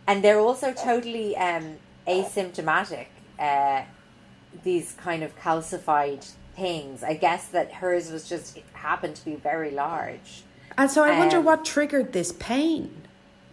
[0.07, 3.07] and they're also totally um, asymptomatic.
[3.39, 3.83] Uh,
[4.65, 7.03] these kind of calcified things.
[7.03, 10.43] I guess that hers was just it happened to be very large,
[10.77, 13.03] and so i wonder Um, what triggered this pain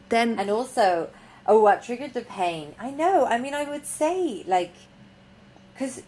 [0.10, 1.10] then and also,
[1.48, 2.76] oh, what triggered the pain?
[2.80, 3.26] I know.
[3.26, 4.74] I mean, I would say like
[5.74, 6.02] because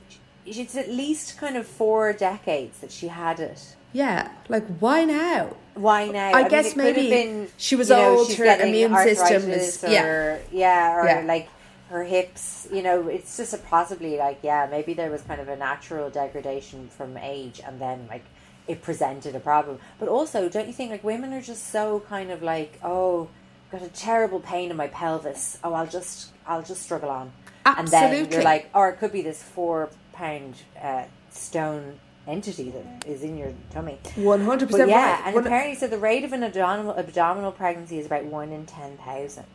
[0.48, 3.76] it's at least kind of four decades that she had it.
[3.94, 6.32] yeah like why now Why now?
[6.34, 9.86] I mean, guess have maybe been, she was know, old, she's her immune system is-
[9.88, 10.04] yeah.
[10.06, 11.22] or, yeah, or Yeah.
[11.36, 11.48] like
[11.90, 12.68] her hips.
[12.74, 16.10] You know, it's just a possibly like yeah, maybe there was kind of a natural
[16.10, 18.26] degradation from age, and then like
[18.68, 19.78] it presented a problem.
[20.00, 23.30] But also, don't you think like women are just so kind of like oh,
[23.72, 25.60] got a terrible pain in my pelvis.
[25.64, 27.32] Oh, I'll just I'll just struggle on.
[27.66, 27.98] Absolutely.
[28.00, 33.06] And then you're like, or it could be this four pound uh, stone entity that
[33.08, 33.98] is in your tummy.
[34.16, 35.22] 100% But yeah, right.
[35.28, 38.66] and One- apparently, so the rate of an abdominal abdominal pregnancy is about one in
[38.66, 39.46] ten thousand.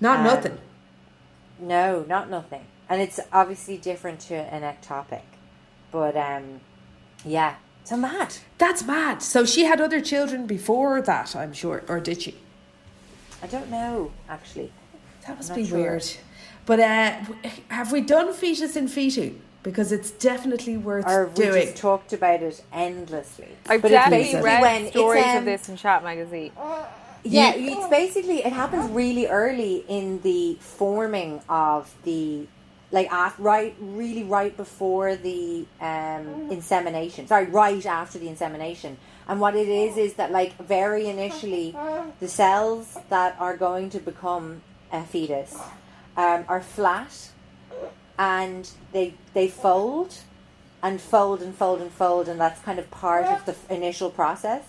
[0.00, 0.58] not um, nothing
[1.60, 5.22] No, not nothing, and it's obviously different to an ectopic,
[5.90, 6.60] but um,
[7.24, 8.36] yeah, so mad.
[8.58, 9.22] That's mad.
[9.22, 12.36] So she had other children before that, I'm sure, or did she?
[13.42, 14.72] I don't know actually.
[15.26, 15.78] That must be sure.
[15.78, 16.06] weird.
[16.64, 17.16] But uh,
[17.68, 19.36] have we done fetus in fetu?
[19.62, 23.48] Because it's definitely worth Or we just talked about it endlessly.
[23.68, 26.52] I've But definitely basically read when it's, stories um, of this in Chat Magazine.
[27.24, 32.46] Yeah, it's basically it happens really early in the forming of the
[32.90, 37.26] like af- right, really right before the um, insemination.
[37.26, 38.96] Sorry, right after the insemination.
[39.26, 41.76] And what it is is that like very initially,
[42.20, 45.54] the cells that are going to become a fetus
[46.16, 47.30] um, are flat,
[48.18, 50.16] and they they fold,
[50.82, 54.10] and fold and fold and fold, and that's kind of part of the f- initial
[54.10, 54.62] process.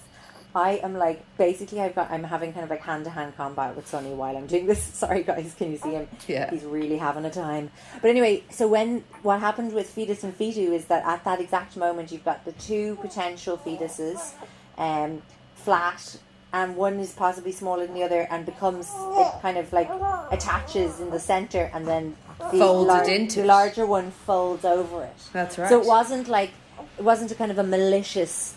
[0.56, 3.76] I am like basically I've got I'm having kind of like hand to hand combat
[3.76, 4.82] with Sonny while I'm doing this.
[4.94, 6.08] Sorry guys, can you see him?
[6.28, 6.50] Yeah.
[6.50, 7.70] He's really having a time.
[8.02, 11.78] But anyway, so when what happened with fetus in fetu is that at that exact
[11.78, 14.34] moment you've got the two potential fetuses,
[14.78, 15.22] um,
[15.56, 16.18] flat
[16.52, 19.90] and one is possibly smaller than the other and becomes it kind of like
[20.32, 25.16] attaches in the center and then the, Folded into the larger one folds over it.
[25.34, 25.70] That's right.
[25.70, 26.52] So it wasn't like
[26.98, 28.56] it wasn't a kind of a malicious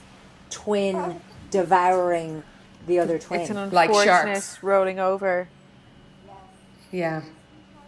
[0.50, 2.42] twin devouring
[2.86, 3.40] the other twin.
[3.40, 4.62] It's an Like sharks.
[4.62, 5.48] rolling over.
[6.90, 7.22] Yeah.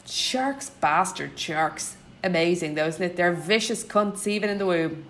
[0.07, 1.97] Sharks, bastard sharks.
[2.23, 3.17] Amazing, though, isn't it?
[3.17, 5.05] They're vicious cunts even in the womb.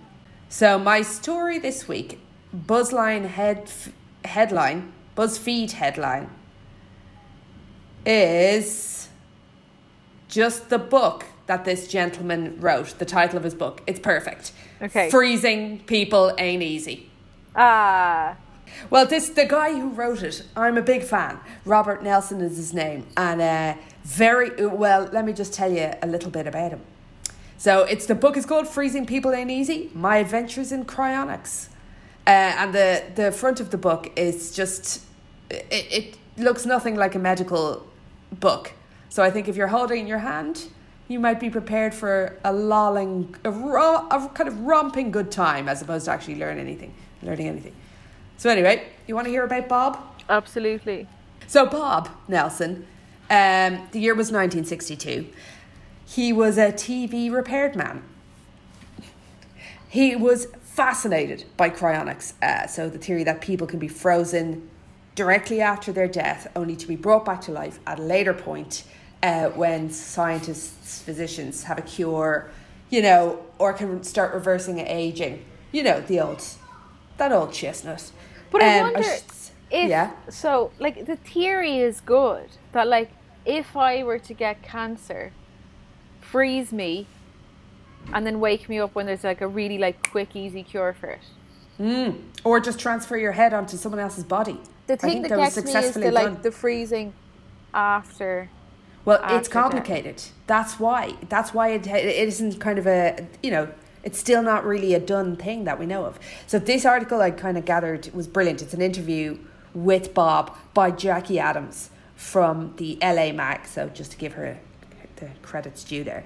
[0.49, 2.19] So, my story this week
[2.55, 3.71] Buzzline head,
[4.27, 6.29] headline, BuzzFeed headline,
[8.05, 9.09] is
[10.27, 13.81] just the book that this gentleman wrote, the title of his book.
[13.87, 14.51] It's perfect.
[14.81, 15.09] Okay.
[15.09, 17.09] Freezing people ain't easy.
[17.55, 18.35] Ah,
[18.89, 20.43] Well, this the guy who wrote it.
[20.55, 21.39] I'm a big fan.
[21.63, 25.07] Robert Nelson is his name, and uh, very well.
[25.13, 26.81] Let me just tell you a little bit about him.
[27.57, 31.69] So, it's the book is called "Freezing People Ain't Easy: My Adventures in Cryonics,"
[32.27, 35.03] uh, and the the front of the book is just
[35.49, 37.85] it, it looks nothing like a medical
[38.31, 38.73] book.
[39.09, 40.67] So, I think if you're holding in your hand,
[41.07, 45.69] you might be prepared for a lolling, a, ro- a kind of romping good time,
[45.69, 47.75] as opposed to actually learn anything, learning anything.
[48.37, 49.99] So anyway, you want to hear about Bob?
[50.27, 51.07] absolutely.
[51.47, 52.87] So Bob Nelson,
[53.29, 55.27] um, the year was 1962.
[56.07, 58.03] He was a TV repaired man.
[59.87, 64.69] He was fascinated by cryonics, uh, so the theory that people can be frozen
[65.15, 68.83] directly after their death, only to be brought back to life at a later point
[69.23, 72.51] uh, when scientists, physicians have a cure,
[72.89, 75.45] you know, or can start reversing aging.
[75.71, 76.43] You know, the old,
[77.17, 78.11] that old chestnut.
[78.51, 80.11] But I Um, wonder sh- if yeah.
[80.29, 80.71] so.
[80.77, 83.11] Like the theory is good that like
[83.45, 85.31] if I were to get cancer,
[86.19, 87.07] freeze me,
[88.13, 91.09] and then wake me up when there's like a really like quick, easy cure for
[91.09, 91.21] it.
[91.77, 92.11] Hmm.
[92.43, 94.59] Or just transfer your head onto someone else's body.
[94.87, 96.41] The I thing think that was gets me is the like done.
[96.41, 97.13] the freezing
[97.73, 98.49] after.
[99.03, 99.53] Well, after it's death.
[99.53, 100.23] complicated.
[100.47, 101.15] That's why.
[101.29, 103.69] That's why it, it isn't kind of a, you know,
[104.03, 106.19] it's still not really a done thing that we know of.
[106.47, 108.61] So this article I kind of gathered was brilliant.
[108.61, 109.37] It's an interview
[109.73, 113.65] with Bob by Jackie Adams from the LA Mag.
[113.65, 114.59] So just to give her
[115.17, 116.23] the credits due there.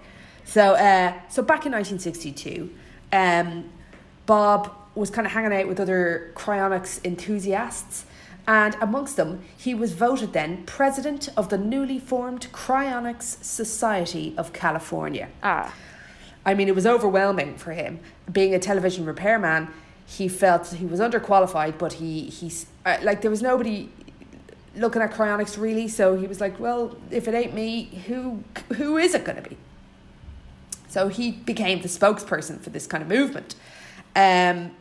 [0.49, 2.73] So, uh, so back in 1962,
[3.13, 3.69] um,
[4.25, 8.05] Bob was kind of hanging out with other cryonics enthusiasts.
[8.47, 14.51] And amongst them, he was voted then president of the newly formed Cryonics Society of
[14.51, 15.29] California.
[15.43, 15.71] Ah,
[16.43, 17.99] I mean, it was overwhelming for him.
[18.31, 19.67] Being a television repairman,
[20.07, 23.89] he felt he was underqualified, but he he's uh, like there was nobody
[24.75, 25.87] looking at cryonics really.
[25.87, 29.47] So he was like, well, if it ain't me, who who is it going to
[29.47, 29.55] be?
[30.89, 33.55] So he became the spokesperson for this kind of movement.
[34.15, 34.71] Um,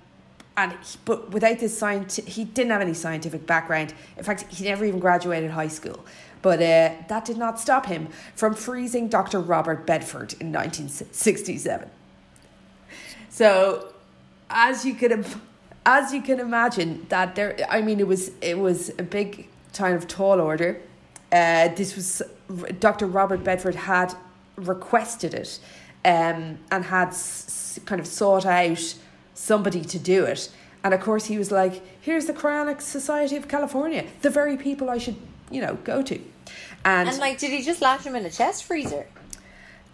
[0.57, 3.95] and he, but without this science, he didn't have any scientific background.
[4.17, 6.05] In fact, he never even graduated high school.
[6.43, 9.39] But uh, that did not stop him from freezing Dr.
[9.41, 11.91] Robert Bedford in 1967.
[13.29, 13.93] So,
[14.51, 15.25] as you can,
[15.85, 19.95] as you can imagine, that there, I mean, it was it was a big kind
[19.95, 20.81] of tall order.
[21.31, 22.23] Uh, this was
[22.81, 23.07] Dr.
[23.07, 24.15] Robert Bedford had
[24.57, 25.61] requested it,
[26.05, 28.95] um, and had s- s- kind of sought out
[29.35, 30.51] somebody to do it.
[30.85, 34.89] And of course, he was like, "Here's the Cryonics Society of California, the very people
[34.91, 35.17] I should,
[35.51, 36.21] you know, go to."
[36.85, 39.07] And, And like, did he just latch him in a chest freezer,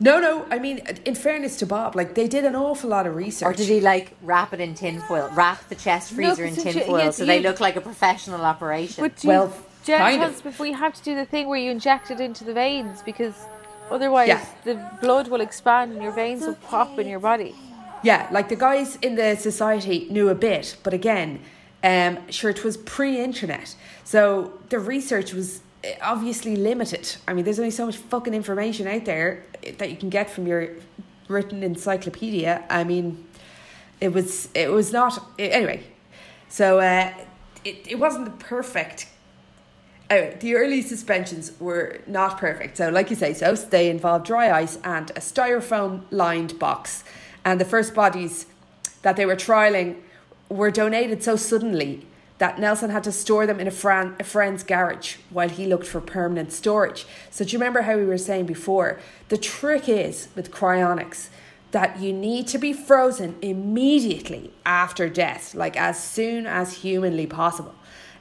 [0.01, 3.14] no, no, I mean, in fairness to Bob, like they did an awful lot of
[3.14, 3.47] research.
[3.49, 6.81] or did he like wrap it in tinfoil, wrap the chest freezer in because you-
[6.81, 9.02] tinfoil you- so they you- look like a professional operation?
[9.05, 9.52] but you, Well,
[9.87, 10.42] kind of.
[10.42, 13.35] but we have to do the thing where you inject it into the veins because
[13.90, 14.44] otherwise Yeah.
[14.64, 17.54] the blood will expand and your veins will pop in your body.
[18.02, 21.40] Yeah, like the guys in the society knew a bit, but again,
[21.82, 23.74] um, sure, it was pre-internet,
[24.04, 27.16] so the research was eh, obviously limited.
[27.28, 30.30] I mean, there's only so much fucking information out there eh, that you can get
[30.30, 30.68] from your
[31.28, 32.64] written encyclopedia.
[32.70, 33.24] I mean,
[34.00, 35.82] it was it was not eh, anyway.
[36.48, 37.12] So uh,
[37.64, 39.08] it it wasn't the perfect
[40.11, 42.77] Anyway, the early suspensions were not perfect.
[42.77, 47.05] So, like you say, so they involved dry ice and a styrofoam lined box.
[47.44, 48.46] And the first bodies
[49.02, 49.96] that they were trialing
[50.48, 52.07] were donated so suddenly
[52.38, 55.87] that Nelson had to store them in a, fran- a friend's garage while he looked
[55.87, 57.07] for permanent storage.
[57.31, 59.00] So, do you remember how we were saying before?
[59.31, 61.29] The trick is with cryonics
[61.71, 67.75] that you need to be frozen immediately after death, like as soon as humanly possible.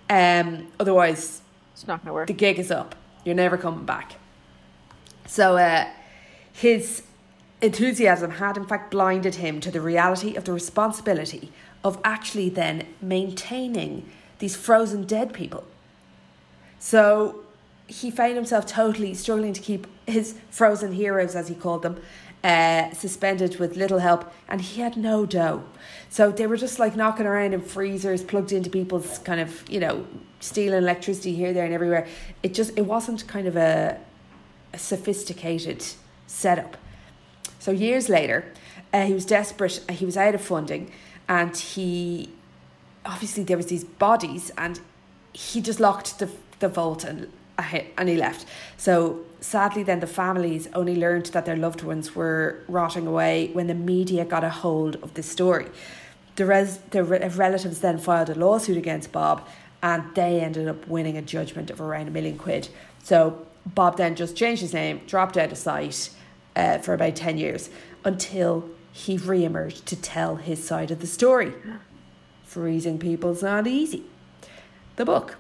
[0.10, 1.43] Um, otherwise,
[1.74, 2.28] It's not gonna work.
[2.28, 2.96] the gig is up.
[3.24, 4.16] You're never coming back.
[5.26, 5.88] So uh,
[6.52, 7.04] his
[7.62, 11.52] enthusiasm had, in fact, blinded him to the reality of the responsibility
[11.84, 14.10] of actually then maintaining
[14.40, 15.64] these frozen dead people.
[16.80, 17.44] So
[17.88, 22.02] he found himself totally struggling to keep his frozen heroes, as he called them,
[22.44, 25.64] uh, suspended with little help, and he had no dough.
[26.10, 29.80] So they were just like knocking around in freezers, plugged into people's kind of, you
[29.80, 30.06] know,
[30.40, 32.06] stealing electricity here, there, and everywhere.
[32.42, 33.98] It just, it wasn't kind of a,
[34.74, 35.86] a sophisticated
[36.28, 36.78] setup.
[37.60, 38.46] So years later,
[38.94, 39.84] uh, he was desperate.
[39.90, 40.92] uh, He was out of funding,
[41.28, 42.30] and he
[43.06, 44.80] obviously there was these bodies, and
[45.34, 46.30] he just locked the
[46.60, 47.28] the vault and
[47.58, 48.46] and he left.
[48.78, 53.68] So sadly, then the families only learned that their loved ones were rotting away when
[53.68, 55.68] the media got a hold of this story.
[56.36, 59.48] The res the re- relatives then filed a lawsuit against Bob,
[59.82, 62.70] and they ended up winning a judgment of around a million quid.
[63.04, 66.10] So Bob then just changed his name, dropped out of sight
[66.56, 67.70] uh, for about 10 years
[68.04, 71.54] until he re emerged to tell his side of the story.
[72.44, 74.04] Freezing people's not easy.
[74.96, 75.38] The book.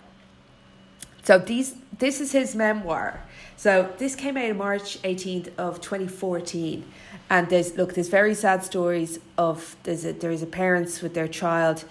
[1.24, 3.22] So these this is his memoir.
[3.56, 6.86] So this came out on March 18th of 2014.
[7.30, 11.28] And there's look, there's very sad stories of there's a there's a parents with their
[11.28, 11.86] child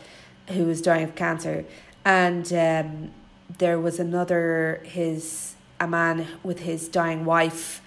[0.48, 1.64] who was dying of cancer.
[2.04, 3.10] And um,
[3.58, 7.82] there was another his a man with his dying wife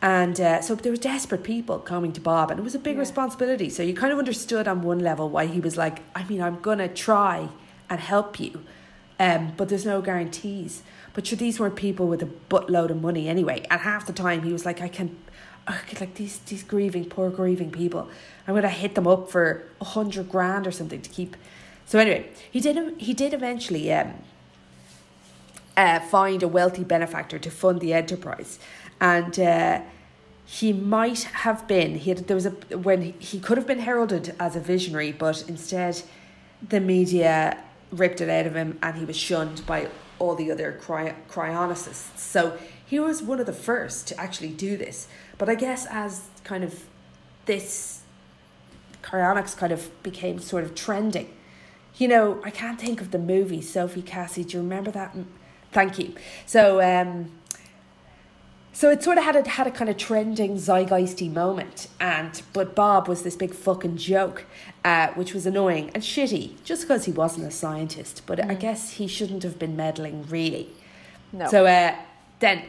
[0.00, 2.98] and uh, so there were desperate people coming to Bob, and it was a big
[2.98, 3.68] responsibility.
[3.68, 6.60] So you kind of understood on one level why he was like, I mean, I'm
[6.60, 7.48] going to try
[7.90, 8.62] and help you,
[9.18, 10.82] um, but there's no guarantees.
[11.12, 13.64] But sure, these weren't people with a buttload of money anyway.
[13.70, 15.16] And half the time he was like, I can,
[15.66, 18.08] I could like these these grieving, poor grieving people.
[18.46, 21.36] I'm to hit them up for a hundred grand or something to keep.
[21.86, 24.14] So anyway, he did he did eventually um,
[25.76, 28.58] uh, find a wealthy benefactor to fund the enterprise,
[29.00, 29.80] and uh,
[30.44, 31.96] he might have been.
[31.96, 35.12] He had there was a when he, he could have been heralded as a visionary,
[35.12, 36.02] but instead,
[36.66, 37.58] the media
[37.90, 42.18] ripped it out of him, and he was shunned by all the other cry, cryonicists.
[42.18, 45.08] So he was one of the first to actually do this.
[45.36, 46.84] But I guess as kind of
[47.46, 48.02] this
[49.02, 51.34] cryonics kind of became sort of trending.
[51.96, 54.44] You know, I can't think of the movie Sophie Cassie.
[54.44, 55.16] Do you remember that?
[55.72, 56.14] Thank you.
[56.46, 57.30] So, um,
[58.78, 62.76] so it sort of had a had a kind of trending zeitgeisty moment, and but
[62.76, 64.44] Bob was this big fucking joke,
[64.84, 68.22] uh, which was annoying and shitty, just because he wasn't a scientist.
[68.24, 70.68] But I guess he shouldn't have been meddling, really.
[71.32, 71.48] No.
[71.48, 71.96] So uh,
[72.38, 72.62] then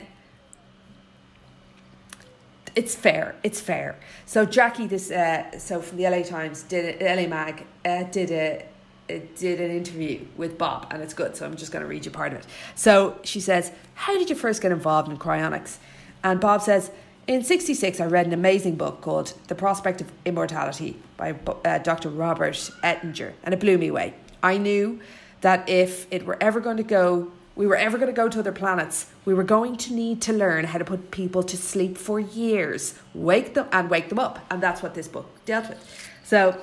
[2.76, 3.36] it's fair.
[3.43, 3.99] It's fair.
[4.26, 8.66] So Jackie, this uh, so from the LA Times did LA Mag uh, did a
[9.12, 11.38] uh, did an interview with Bob, and it's good.
[11.38, 12.47] So I'm just going to read you part of it.
[12.74, 15.78] So she says, "How did you first get involved in cryonics?"
[16.24, 16.91] And Bob says,
[17.28, 22.09] "In '66, I read an amazing book called The Prospect of Immortality by uh, Dr.
[22.09, 24.13] Robert Ettinger, and it blew me away.
[24.41, 24.99] I knew
[25.41, 28.39] that if it were ever going to go." We were ever going to go to
[28.39, 29.07] other planets.
[29.26, 32.97] We were going to need to learn how to put people to sleep for years,
[33.13, 36.09] wake them and wake them up, and that's what this book dealt with.
[36.24, 36.61] So,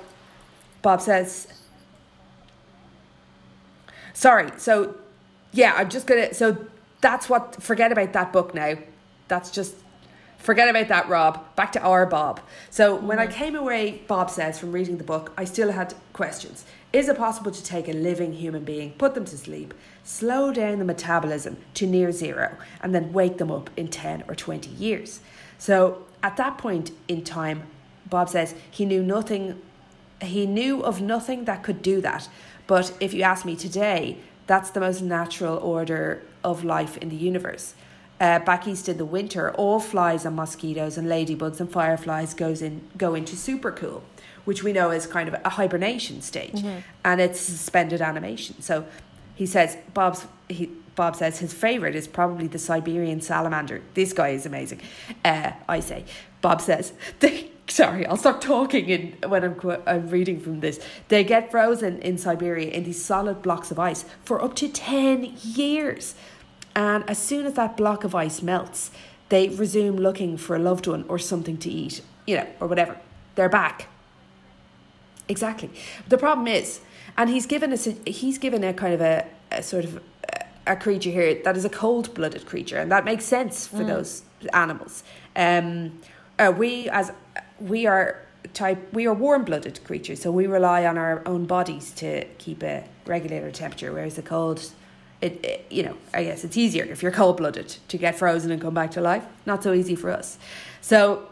[0.81, 1.47] Bob says,
[4.17, 4.49] Sorry.
[4.57, 4.95] So,
[5.51, 6.33] yeah, I'm just gonna.
[6.33, 6.57] So
[7.01, 7.61] that's what.
[7.61, 8.75] Forget about that book now.
[9.27, 9.75] That's just.
[10.37, 11.55] Forget about that, Rob.
[11.55, 12.39] Back to our Bob.
[12.69, 13.31] So when I mm.
[13.31, 16.63] came away, Bob says, from reading the book, I still had questions.
[16.93, 19.73] Is it possible to take a living human being, put them to sleep,
[20.03, 24.35] slow down the metabolism to near zero, and then wake them up in 10 or
[24.35, 25.21] 20 years?
[25.57, 27.63] So at that point in time,
[28.09, 29.61] Bob says he knew nothing
[30.21, 32.27] he knew of nothing that could do that.
[32.65, 34.17] But if you ask me today,
[34.47, 37.75] that's the most natural order of life in the universe.
[38.19, 42.63] Uh, back east in the winter, all flies and mosquitoes and ladybugs and fireflies goes
[42.63, 44.01] in go into supercool,
[44.45, 46.63] which we know is kind of a hibernation stage,
[47.05, 48.59] and it's suspended animation.
[48.59, 48.85] So
[49.35, 53.83] he says Bob's he Bob says his favorite is probably the Siberian salamander.
[53.93, 54.81] This guy is amazing.
[55.23, 56.03] Uh, I say.
[56.41, 57.51] Bob says they.
[57.69, 60.79] Sorry, I'll stop talking in, when I'm, I'm reading from this.
[61.09, 65.35] They get frozen in Siberia in these solid blocks of ice for up to 10
[65.41, 66.15] years.
[66.77, 68.91] And as soon as that block of ice melts,
[69.29, 72.95] they resume looking for a loved one or something to eat, you know, or whatever.
[73.33, 73.87] They're back.
[75.27, 75.71] Exactly.
[76.07, 76.81] The problem is,
[77.17, 80.03] and he's given us, a, he's given a kind of a, a sort of
[80.67, 84.21] a creature here that is a cold-blooded creature, and that makes sense for those
[84.53, 85.03] animals.
[85.35, 85.99] Um,
[86.37, 87.11] uh, we as
[87.59, 88.21] we are
[88.53, 92.83] type we are warm-blooded creatures, so we rely on our own bodies to keep a
[93.05, 94.71] regulator temperature, whereas the cold.
[95.19, 98.51] It, it, you know, I guess it's easier if you're cold blooded to get frozen
[98.51, 99.25] and come back to life.
[99.45, 100.37] Not so easy for us.
[100.81, 101.27] So,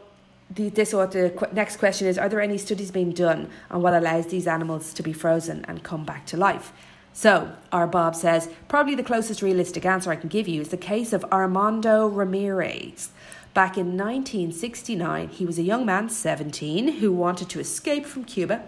[0.49, 3.81] the, this what the qu- next question is: Are there any studies being done on
[3.81, 6.71] what allows these animals to be frozen and come back to life?
[7.17, 10.75] So, our Bob says, probably the closest realistic answer I can give you is the
[10.75, 13.11] case of Armando Ramirez.
[13.53, 18.65] Back in 1969, he was a young man, 17, who wanted to escape from Cuba.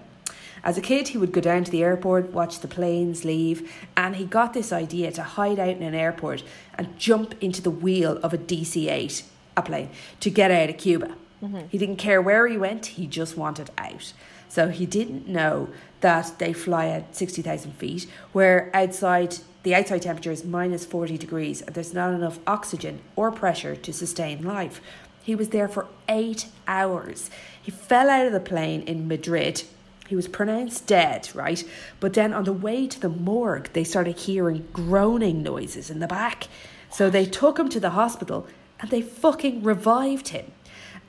[0.68, 4.18] As a kid, he would go down to the airport, watch the planes leave, and
[4.18, 6.44] he got this idea to hide out in an airport
[6.76, 9.24] and jump into the wheel of a DC 8,
[9.56, 9.90] a plane,
[10.20, 11.16] to get out of Cuba.
[11.42, 11.68] Mm-hmm.
[11.70, 14.12] He didn't care where he went, he just wanted out.
[14.50, 15.70] So he didn't know
[16.02, 21.62] that they fly at 60,000 feet, where outside the outside temperature is minus 40 degrees
[21.62, 24.82] and there's not enough oxygen or pressure to sustain life.
[25.24, 27.30] He was there for eight hours.
[27.62, 29.64] He fell out of the plane in Madrid.
[30.08, 31.64] He was pronounced dead, right?
[32.00, 36.08] But then on the way to the morgue, they started hearing groaning noises in the
[36.08, 36.48] back.
[36.90, 38.48] So they took him to the hospital
[38.80, 40.52] and they fucking revived him.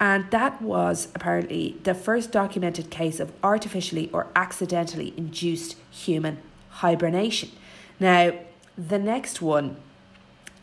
[0.01, 6.38] And that was apparently the first documented case of artificially or accidentally induced human
[6.70, 7.51] hibernation.
[7.99, 8.32] Now,
[8.76, 9.76] the next one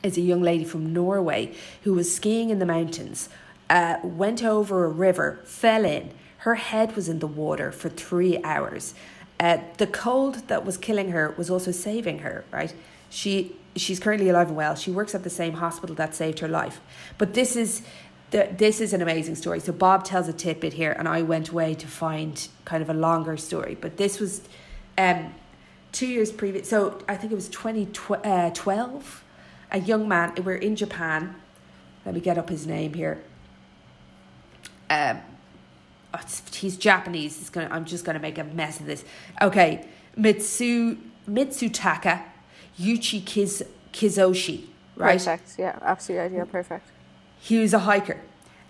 [0.03, 3.27] is a young lady from Norway who was skiing in the mountains,
[3.69, 6.11] uh, went over a river, fell in.
[6.45, 8.93] Her head was in the water for three hours.
[9.39, 12.71] Uh, the cold that was killing her was also saving her, right?
[13.09, 14.75] She she's currently alive and well.
[14.75, 16.81] She works at the same hospital that saved her life.
[17.17, 17.81] But this is
[18.29, 19.59] the, this is an amazing story.
[19.59, 22.93] So Bob tells a tidbit here, and I went away to find kind of a
[22.93, 23.75] longer story.
[23.81, 24.41] But this was
[24.99, 25.33] um,
[25.93, 26.69] two years previous.
[26.69, 29.23] So I think it was 2012.
[29.71, 31.37] A young man, we're in Japan.
[32.05, 33.23] Let me get up his name here.
[34.91, 35.21] Um,
[36.23, 37.39] oh, he's Japanese.
[37.39, 39.03] It's gonna, I'm just going to make a mess of this.
[39.41, 39.85] Okay.
[40.17, 40.97] Mitsu,
[41.29, 42.21] Mitsutaka
[42.79, 43.63] Yuchi Kiz,
[43.93, 45.17] Kizoshi, right?
[45.17, 45.55] Perfect.
[45.57, 46.45] Yeah, absolute idea.
[46.45, 46.87] Perfect.
[47.39, 48.19] he was a hiker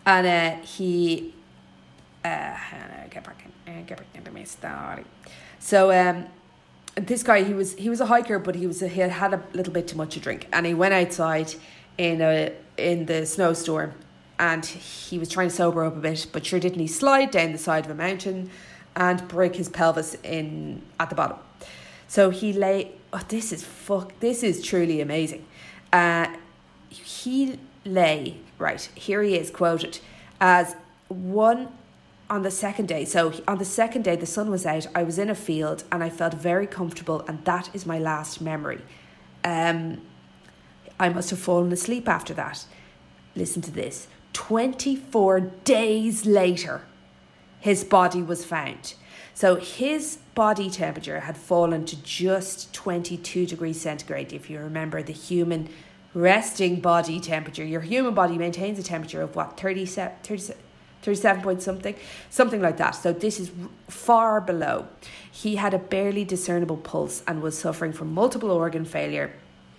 [0.06, 1.34] and uh, he
[2.24, 2.58] uh,
[3.10, 5.06] get back in, get back into my story.
[5.60, 6.26] So um,
[6.96, 9.34] this guy he was he was a hiker, but he was a, he had had
[9.34, 11.54] a little bit too much to drink, and he went outside
[11.98, 13.94] in a in the snowstorm,
[14.38, 17.52] and he was trying to sober up a bit, but sure didn't he slide down
[17.52, 18.50] the side of a mountain
[18.96, 21.38] and break his pelvis in at the bottom.
[22.08, 22.92] So he lay.
[23.14, 24.20] Oh, this is fuck.
[24.20, 25.46] This is truly amazing.
[25.92, 26.28] Uh,
[26.90, 29.22] he lay right here.
[29.24, 30.00] He is quoted
[30.40, 30.76] as
[31.08, 31.70] one
[32.30, 33.06] on the second day.
[33.06, 34.88] So on the second day, the sun was out.
[34.96, 38.42] I was in a field and I felt very comfortable, and that is my last
[38.42, 38.82] memory.
[39.44, 40.02] Um,
[41.00, 42.66] I must have fallen asleep after that.
[43.36, 44.08] Listen to this.
[44.36, 46.82] 24 days later,
[47.62, 48.94] his body was found.
[49.34, 54.34] So his body temperature had fallen to just 22 degrees centigrade.
[54.34, 55.70] If you remember the human
[56.14, 60.62] resting body temperature, your human body maintains a temperature of what, 37, 37,
[61.02, 61.96] 37 point something?
[62.30, 62.92] Something like that.
[62.92, 63.52] So this is
[63.88, 64.90] far below.
[65.32, 69.32] He had a barely discernible pulse and was suffering from multiple organ failure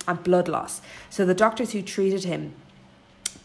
[0.09, 0.81] and blood loss.
[1.11, 2.55] So the doctors who treated him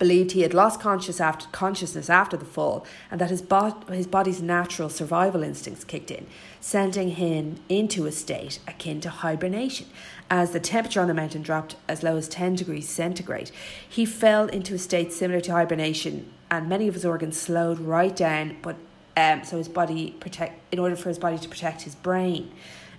[0.02, 4.08] believed he had lost conscious after, consciousness after the fall and that his, bo- his
[4.08, 6.26] body's natural survival instincts kicked in,
[6.60, 9.86] sending him into a state akin to hibernation.
[10.28, 13.52] As the temperature on the mountain dropped as low as 10 degrees centigrade,
[13.88, 18.16] he fell into a state similar to hibernation and many of his organs slowed right
[18.16, 18.78] down, but
[19.16, 22.52] um, so his body protect in order for his body to protect his brain,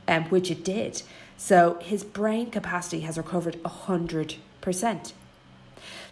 [0.07, 1.03] um, which it did.
[1.36, 5.14] So his brain capacity has recovered hundred percent.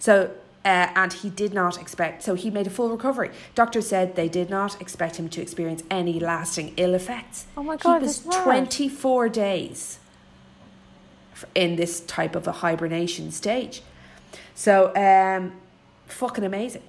[0.00, 0.32] So,
[0.64, 3.30] uh, and he did not expect, so he made a full recovery.
[3.54, 7.46] Doctors said they did not expect him to experience any lasting ill effects.
[7.56, 8.44] Oh my God, He was mad.
[8.44, 9.98] 24 days
[11.54, 13.82] in this type of a hibernation stage.
[14.54, 15.52] So, um,
[16.06, 16.82] fucking amazing.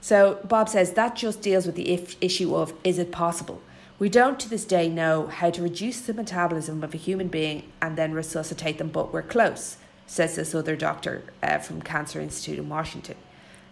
[0.00, 3.62] So, Bob says that just deals with the if- issue of is it possible?
[3.98, 7.70] We don't to this day know how to reduce the metabolism of a human being
[7.80, 12.58] and then resuscitate them, but we're close, says this other doctor uh, from Cancer Institute
[12.58, 13.16] in Washington.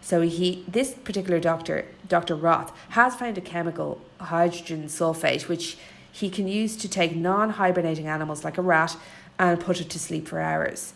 [0.00, 2.34] So he, this particular doctor, Dr.
[2.34, 5.78] Roth, has found a chemical, hydrogen sulfate, which
[6.10, 8.96] he can use to take non-hibernating animals like a rat
[9.38, 10.92] and put it to sleep for hours.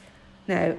[0.49, 0.77] Now,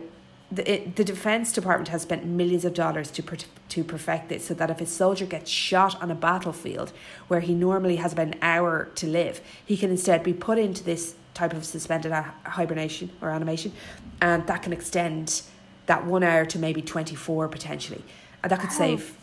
[0.51, 3.23] the, it, the Defense Department has spent millions of dollars to
[3.69, 6.93] to perfect this, so that if a soldier gets shot on a battlefield
[7.27, 10.83] where he normally has about an hour to live, he can instead be put into
[10.83, 12.13] this type of suspended
[12.45, 13.73] hibernation or animation,
[14.21, 15.41] and that can extend
[15.85, 18.03] that one hour to maybe twenty four potentially,
[18.43, 19.15] and that could save.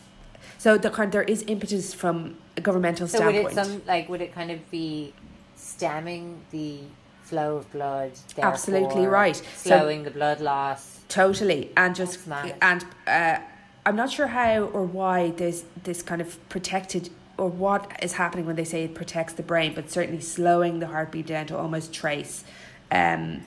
[0.57, 3.57] So the kind there is impetus from a governmental So would standpoint.
[3.57, 5.13] it some like would it kind of be
[5.55, 6.79] stemming the
[7.23, 8.11] flow of blood?
[8.41, 9.35] Absolutely right.
[9.35, 11.01] So- Slowing the blood loss.
[11.07, 12.19] Totally, and just
[12.61, 13.37] and uh,
[13.85, 18.45] I'm not sure how or why there's this kind of protected or what is happening
[18.47, 21.93] when they say it protects the brain, but certainly slowing the heartbeat down to almost
[21.93, 22.43] trace.
[22.91, 23.43] Um,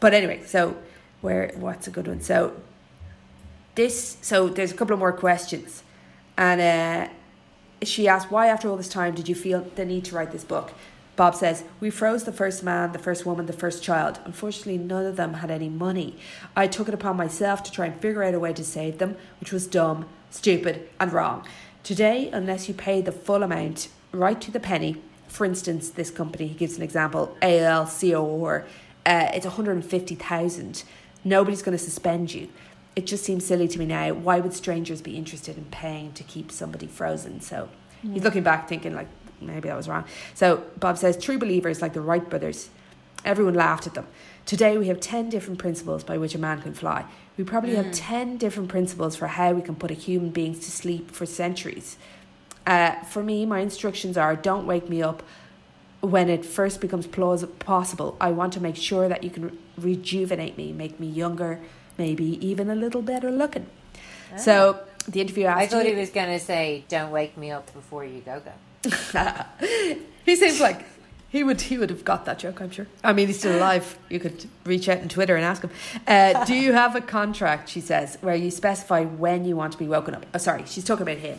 [0.00, 0.76] but anyway, so
[1.20, 2.20] where what's a good one?
[2.20, 2.56] So
[3.74, 5.82] this so there's a couple of more questions,
[6.36, 7.12] and uh,
[7.82, 10.44] she asked why after all this time did you feel the need to write this
[10.44, 10.72] book?
[11.16, 14.18] Bob says we froze the first man the first woman the first child.
[14.24, 16.16] Unfortunately none of them had any money.
[16.56, 19.16] I took it upon myself to try and figure out a way to save them
[19.38, 21.46] which was dumb stupid and wrong.
[21.82, 24.96] Today unless you pay the full amount right to the penny
[25.28, 28.64] for instance this company he gives an example alcor
[29.06, 30.84] uh, it's 150000
[31.22, 32.48] nobody's going to suspend you
[32.96, 34.12] it just seems silly to me now.
[34.12, 37.40] Why would strangers be interested in paying to keep somebody frozen?
[37.40, 37.68] So
[38.02, 39.08] he's looking back thinking like
[39.40, 40.04] maybe that was wrong.
[40.34, 42.68] So Bob says true believers like the Wright brothers,
[43.24, 44.06] everyone laughed at them.
[44.44, 47.04] Today we have 10 different principles by which a man can fly.
[47.36, 50.70] We probably have 10 different principles for how we can put a human being to
[50.70, 51.96] sleep for centuries.
[52.66, 55.22] Uh, for me, my instructions are don't wake me up
[56.00, 58.16] when it first becomes plausible possible.
[58.20, 61.60] I want to make sure that you can rejuvenate me, make me younger,
[61.98, 63.66] maybe even a little better looking.
[64.32, 64.36] Ah.
[64.36, 67.72] So the interviewer asked I thought he was going to say, "Don't wake me up
[67.72, 68.52] before you go go."
[70.24, 70.84] he seems like
[71.30, 72.88] he would he would have got that joke, I'm sure.
[73.04, 73.96] I mean, he's still alive.
[74.08, 75.70] You could reach out on Twitter and ask him.
[76.06, 77.68] Uh, do you have a contract?
[77.68, 80.26] She says where you specify when you want to be woken up.
[80.34, 81.38] Oh, sorry, she's talking about him,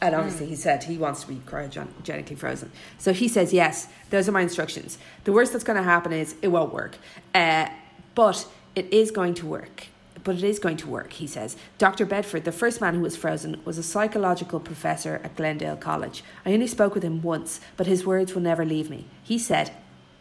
[0.00, 2.70] and obviously he said he wants to be cryogenically frozen.
[2.98, 3.88] So he says yes.
[4.10, 4.98] Those are my instructions.
[5.24, 6.96] The worst that's going to happen is it won't work,
[7.34, 7.68] uh,
[8.14, 9.88] but it is going to work.
[10.24, 11.56] But it is going to work, he says.
[11.78, 12.06] Dr.
[12.06, 16.22] Bedford, the first man who was frozen, was a psychological professor at Glendale College.
[16.46, 19.06] I only spoke with him once, but his words will never leave me.
[19.22, 19.72] He said,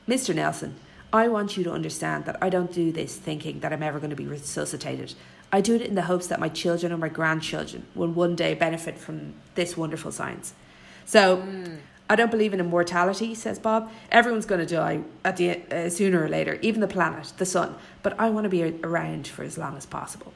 [0.08, 0.34] Mr.
[0.34, 0.76] Nelson,
[1.14, 4.10] I want you to understand that I don't do this thinking that I'm ever going
[4.12, 5.14] to be resuscitated.
[5.52, 8.54] I do it in the hopes that my children or my grandchildren will one day
[8.54, 10.54] benefit from this wonderful science.
[11.06, 11.80] So, mm.
[12.12, 13.90] I don't believe in immortality, says Bob.
[14.12, 17.74] Everyone's going to die at the uh, sooner or later, even the planet, the sun.
[18.04, 20.34] But I want to be around for as long as possible.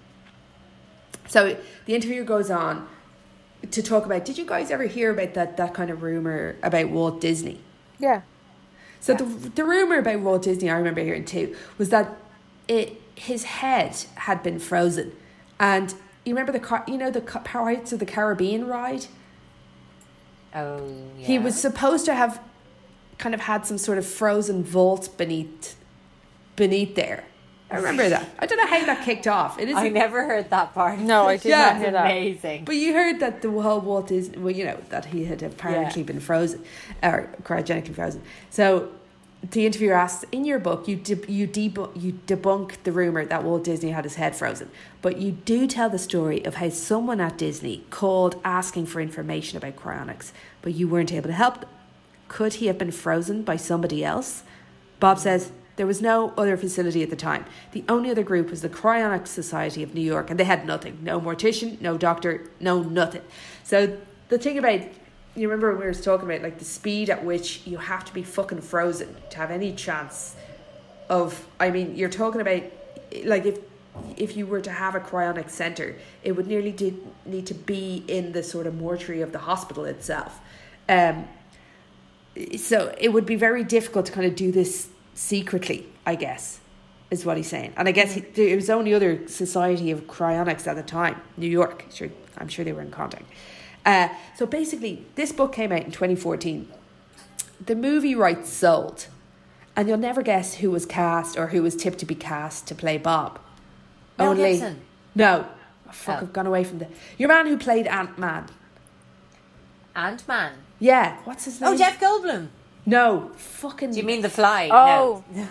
[1.28, 2.88] So the interview goes on
[3.72, 4.24] to talk about.
[4.24, 7.60] Did you guys ever hear about that that kind of rumor about Walt Disney?
[8.00, 8.22] Yeah.
[9.02, 12.16] So the the rumor about Walt Disney, I remember hearing too, was that
[12.70, 15.12] it his head had been frozen,
[15.60, 19.08] and you remember the car, you know the Pirates of the Caribbean ride.
[20.56, 20.82] Oh,
[21.20, 21.26] yeah.
[21.28, 22.40] He was supposed to have
[23.18, 25.76] kind of had some sort of frozen vault beneath
[26.56, 27.24] beneath there.
[27.70, 28.30] I remember that.
[28.40, 29.60] I don't know how that kicked off.
[29.60, 31.00] It is I never heard that part.
[31.00, 31.72] No, I did Yeah.
[31.72, 32.06] not hear that.
[32.06, 32.64] Amazing.
[32.66, 36.02] But you heard that the whole Walt is well, you know, that he had apparently
[36.04, 36.06] Yeah.
[36.08, 36.64] been frozen
[37.04, 38.22] or cryogenically frozen.
[38.52, 38.90] So
[39.52, 43.44] the interviewer asks, in your book, you de- you debunk you debunk the rumor that
[43.44, 44.70] Walt Disney had his head frozen,
[45.02, 49.58] but you do tell the story of how someone at Disney called asking for information
[49.58, 50.32] about cryonics,
[50.62, 51.66] but you weren't able to help.
[52.28, 54.44] Could he have been frozen by somebody else?
[55.00, 57.46] Bob says there was no other facility at the time.
[57.74, 61.00] The only other group was the Cryonics Society of New York, and they had nothing
[61.04, 63.22] no mortician, no doctor, no nothing.
[63.64, 63.98] So
[64.30, 64.82] the thing about
[65.36, 68.14] you remember when we were talking about like the speed at which you have to
[68.14, 70.36] be fucking frozen to have any chance
[71.10, 72.64] of I mean you're talking about
[73.26, 73.60] like if
[74.18, 78.04] if you were to have a cryonic center it would nearly do, need to be
[78.08, 80.40] in the sort of mortuary of the hospital itself.
[80.88, 81.28] Um
[82.58, 86.60] so it would be very difficult to kind of do this secretly I guess
[87.12, 87.74] is what he's saying.
[87.78, 91.50] And I guess he, there was only other society of cryonics at the time New
[91.50, 93.26] York sure I'm sure they were in contact
[93.86, 96.68] uh, so basically this book came out in 2014
[97.66, 99.08] the movie rights sold
[99.76, 102.76] and you'll never guess who was cast or who was tipped to be cast to
[102.76, 103.40] play Bob.
[104.18, 104.82] Mel Only Gibson.
[105.14, 105.46] no,
[105.88, 106.26] oh, fuck, Oh.
[106.26, 108.46] I've gone away from the your man who played Ant Man.
[109.96, 110.54] Ant Man.
[110.80, 111.74] Yeah, what's his name?
[111.74, 112.48] Oh, Jeff Goldblum.
[112.86, 113.92] No, fucking.
[113.92, 114.70] Do you mean the Fly?
[114.72, 115.24] Oh.
[115.32, 115.48] no.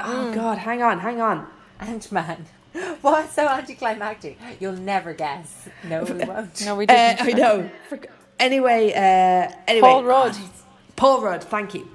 [0.00, 1.46] Oh God, hang on, hang on.
[1.80, 2.46] Ant Man.
[3.02, 4.38] What's so anticlimactic?
[4.60, 5.68] You'll never guess.
[5.88, 6.64] No, we won't.
[6.64, 7.20] No, we Uh, didn't.
[7.34, 7.70] I know.
[8.38, 10.32] Anyway, uh, anyway, Paul Rudd.
[10.32, 10.40] God,
[10.96, 11.44] Paul Rudd.
[11.44, 11.88] Thank you.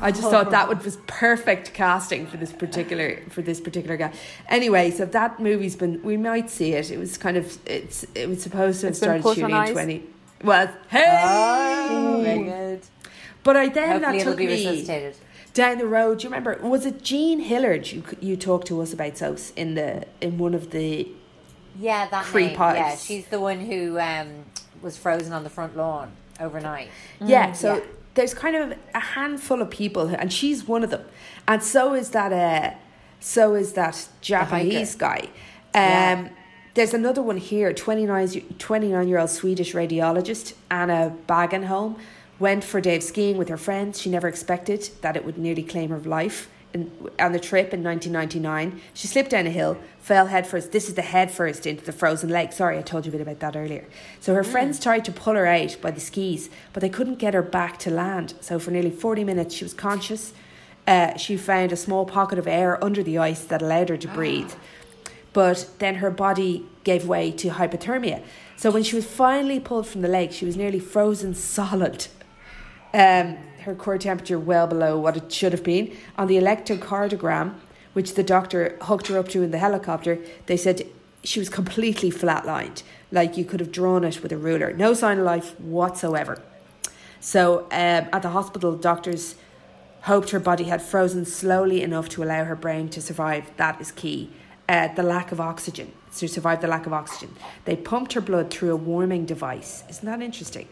[0.00, 4.12] I just thought that would was perfect casting for this particular for this particular guy.
[4.48, 6.90] Anyway, so that movie's been we might see it.
[6.90, 9.70] It was kind of it's it was supposed to have It's started shooting in ice?
[9.70, 10.02] twenty.
[10.42, 12.80] Well, hey, Very good.
[13.44, 15.16] but I then Hopefully that it'll took be me resuscitated.
[15.54, 16.18] Down the road.
[16.18, 16.58] Do you remember?
[16.62, 20.52] Was it Jean Hilliard you you talked to us about so in the in one
[20.54, 21.08] of the
[21.78, 22.56] Yeah, that Free name.
[22.56, 22.76] pies.
[22.76, 24.44] Yeah, she's the one who um,
[24.82, 26.88] was frozen on the front lawn overnight.
[27.20, 27.80] Yeah, so yeah.
[28.14, 31.04] there's kind of a handful of people, who, and she's one of them,
[31.48, 32.32] and so is that.
[32.32, 32.76] Uh,
[33.20, 35.20] so is that Japanese guy.
[35.72, 36.28] Um, Yeah.
[36.74, 37.72] There's another one here.
[37.72, 38.28] 29,
[38.58, 41.96] 29 year old Swedish radiologist Anna Bagenholm
[42.38, 44.00] went for a day of skiing with her friends.
[44.00, 46.50] She never expected that it would nearly claim her life.
[46.72, 50.72] In, on the trip in 1999, she slipped down a hill, fell headfirst.
[50.72, 52.52] This is the headfirst into the frozen lake.
[52.52, 53.86] Sorry, I told you a bit about that earlier.
[54.18, 57.32] So her friends tried to pull her out by the skis, but they couldn't get
[57.32, 58.34] her back to land.
[58.40, 60.32] So for nearly 40 minutes, she was conscious.
[60.86, 64.08] Uh, she found a small pocket of air under the ice that allowed her to
[64.08, 64.52] breathe.
[65.32, 68.22] But then her body gave way to hypothermia.
[68.56, 72.08] So when she was finally pulled from the lake, she was nearly frozen solid.
[72.94, 75.96] Um, her core temperature well below what it should have been.
[76.16, 77.54] On the electrocardiogram,
[77.92, 80.86] which the doctor hooked her up to in the helicopter, they said
[81.24, 84.72] she was completely flatlined, like you could have drawn it with a ruler.
[84.72, 86.40] No sign of life whatsoever.
[87.20, 89.34] So um, at the hospital, doctors
[90.02, 93.50] hoped her body had frozen slowly enough to allow her brain to survive.
[93.56, 94.30] That is key.
[94.68, 97.34] Uh, the lack of oxygen, to survive the lack of oxygen.
[97.64, 99.82] They pumped her blood through a warming device.
[99.90, 100.68] Isn't that interesting?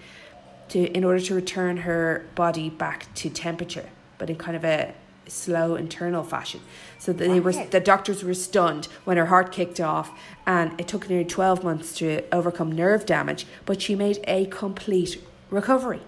[0.72, 4.94] To, in order to return her body back to temperature, but in kind of a
[5.28, 6.60] slow internal fashion.
[6.98, 10.08] So they were the doctors were stunned when her heart kicked off,
[10.46, 13.46] and it took nearly twelve months to overcome nerve damage.
[13.66, 16.00] But she made a complete recovery.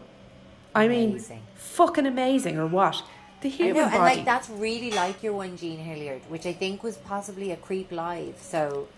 [0.75, 1.43] I mean, Amazing.
[1.57, 3.03] fucking amazing, or what?
[3.43, 4.17] The I human know, and body.
[4.17, 7.93] like that's really like your one, Jean Hilliard, which I think was possibly a creep
[7.93, 8.37] live.
[8.41, 8.89] So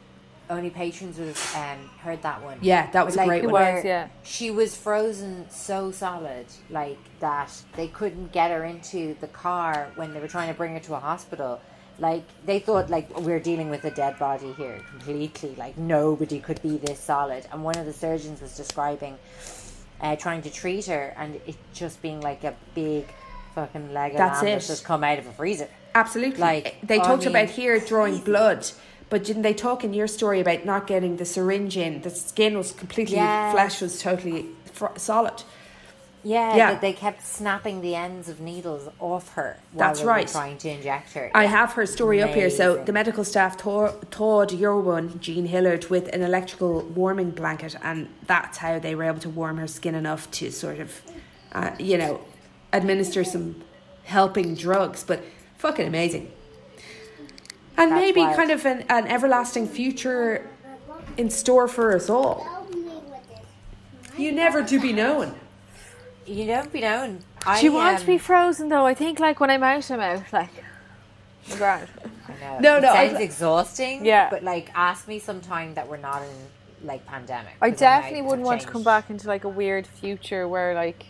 [0.48, 2.58] only patrons would have um, heard that one.
[2.60, 3.74] yeah, that was But, a like, great it one.
[3.76, 3.84] was.
[3.84, 4.08] yeah.
[4.22, 10.12] She was frozen so solid, like that they couldn't get her into the car when
[10.14, 11.60] they were trying to bring her to a hospital.
[11.98, 15.54] Like they thought, like we're dealing with a dead body here completely.
[15.56, 17.46] Like nobody could be this solid.
[17.52, 19.16] And one of the surgeons was describing
[20.00, 23.06] uh, trying to treat her, and it just being like a big
[23.54, 24.46] fucking Lego That's it.
[24.46, 25.68] that's just come out of a freezer.
[25.94, 26.38] Absolutely.
[26.38, 28.70] Like, they I talked mean, about here drawing blood,
[29.08, 32.02] but didn't they talk in your story about not getting the syringe in?
[32.02, 33.52] The skin was completely, Yes.
[33.52, 35.42] flesh was totally fr- solid.
[36.24, 36.70] Yeah, Yeah.
[36.72, 39.58] that they kept snapping the ends of needles off her.
[39.72, 40.26] While That's right.
[40.26, 41.30] trying to inject her.
[41.34, 41.50] I Yeah.
[41.50, 42.50] have her story up here.
[42.50, 47.76] So the medical staff thaw- thawed your one, Jean Hilliard, with an electrical warming blanket,
[47.80, 51.00] and that's how they were able to warm her skin enough to sort of,
[51.52, 52.18] uh, you know,
[52.72, 53.62] administer some
[54.02, 55.04] helping drugs.
[55.06, 55.22] But
[55.58, 56.32] fucking amazing.
[57.78, 58.36] And That's maybe wild.
[58.36, 60.48] kind of an, an everlasting future
[61.16, 62.46] in store for us all.
[64.16, 65.34] You never to be known.
[66.26, 67.20] You don't be known.
[67.46, 68.86] I, Do you want to um, be frozen though?
[68.86, 70.32] I think like when I'm out, I'm out.
[70.32, 70.50] Like,
[71.52, 71.60] I'm.
[71.60, 72.58] I know.
[72.58, 74.04] No, it no, I- sounds exhausting.
[74.04, 74.28] Yeah.
[74.30, 77.54] but like, ask me sometime that we're not in like pandemic.
[77.60, 81.06] I definitely wouldn't want to come back into like a weird future where like.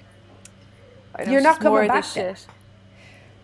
[1.14, 2.46] I don't know, You're it's not coming back shit.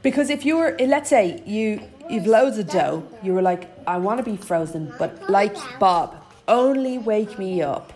[0.02, 3.98] Because if you were, let's say you you've loads of dough, you were like, I
[3.98, 6.16] want to be frozen, but like Bob,
[6.48, 7.92] only wake me up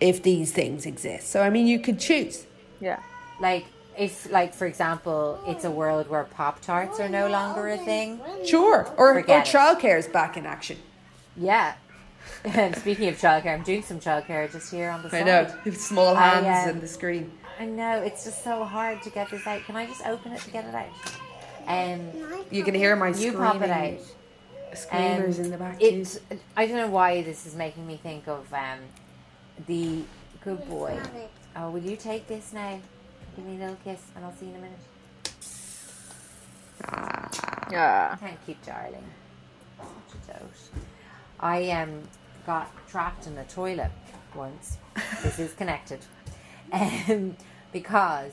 [0.00, 1.30] if these things exist.
[1.30, 2.46] So I mean, you could choose.
[2.80, 3.00] Yeah.
[3.40, 7.78] Like, if like for example, it's a world where Pop Tarts are no longer a
[7.78, 8.20] thing.
[8.44, 10.78] Sure, or or Forget childcare is back in action.
[11.36, 11.74] Yeah.
[12.44, 15.22] And Speaking of childcare, I'm doing some childcare just here on the side.
[15.22, 17.32] I know, small I, hands um, and the screen.
[17.58, 19.64] I know it's just so hard to get this out.
[19.64, 20.88] Can I just open it to get it out?
[21.68, 22.10] Um,
[22.50, 24.76] You can hear my you screaming, pop it out.
[24.76, 25.84] screamers Um, in the back too.
[26.30, 28.78] It, I don't know why this is making me think of um,
[29.66, 30.02] the
[30.42, 30.98] good boy.
[31.56, 32.78] Oh, will you take this now?
[33.36, 34.78] Give me a little kiss, and I'll see you in a minute.
[37.70, 38.16] Yeah.
[38.16, 39.04] Thank you, darling.
[39.78, 40.70] Such a dote.
[41.40, 42.02] I um
[42.46, 43.90] got trapped in the toilet
[44.34, 44.78] once.
[45.22, 46.00] this is connected,
[46.72, 47.36] um,
[47.72, 48.32] because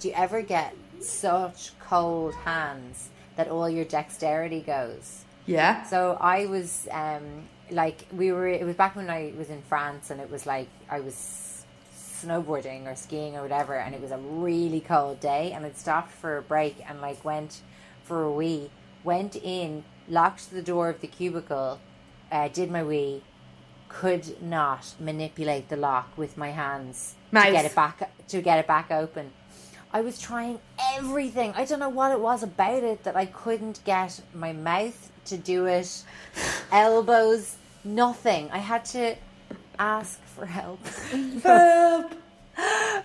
[0.00, 5.24] do you ever get such cold hands that all your dexterity goes?
[5.46, 5.82] Yeah.
[5.84, 8.46] So I was um, like, we were.
[8.46, 11.50] It was back when I was in France, and it was like I was
[12.20, 16.12] snowboarding or skiing or whatever, and it was a really cold day, and I'd stopped
[16.12, 17.62] for a break and like went
[18.02, 18.70] for a wee,
[19.04, 21.80] went in, locked the door of the cubicle,
[22.30, 23.22] uh, did my wee,
[23.88, 28.66] could not manipulate the lock with my hands to get it back to get it
[28.66, 29.32] back open.
[29.92, 30.60] I was trying
[30.94, 31.52] everything.
[31.56, 35.36] I don't know what it was about it that I couldn't get my mouth to
[35.36, 36.04] do it,
[36.72, 38.50] elbows, nothing.
[38.52, 39.16] I had to
[39.78, 40.80] ask for help.
[41.42, 42.12] Help.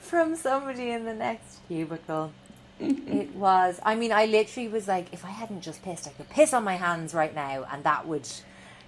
[0.02, 2.32] from somebody in the next cubicle.
[2.80, 3.80] it was.
[3.84, 6.64] I mean, I literally was like, if I hadn't just pissed, I could piss on
[6.64, 8.28] my hands right now, and that would.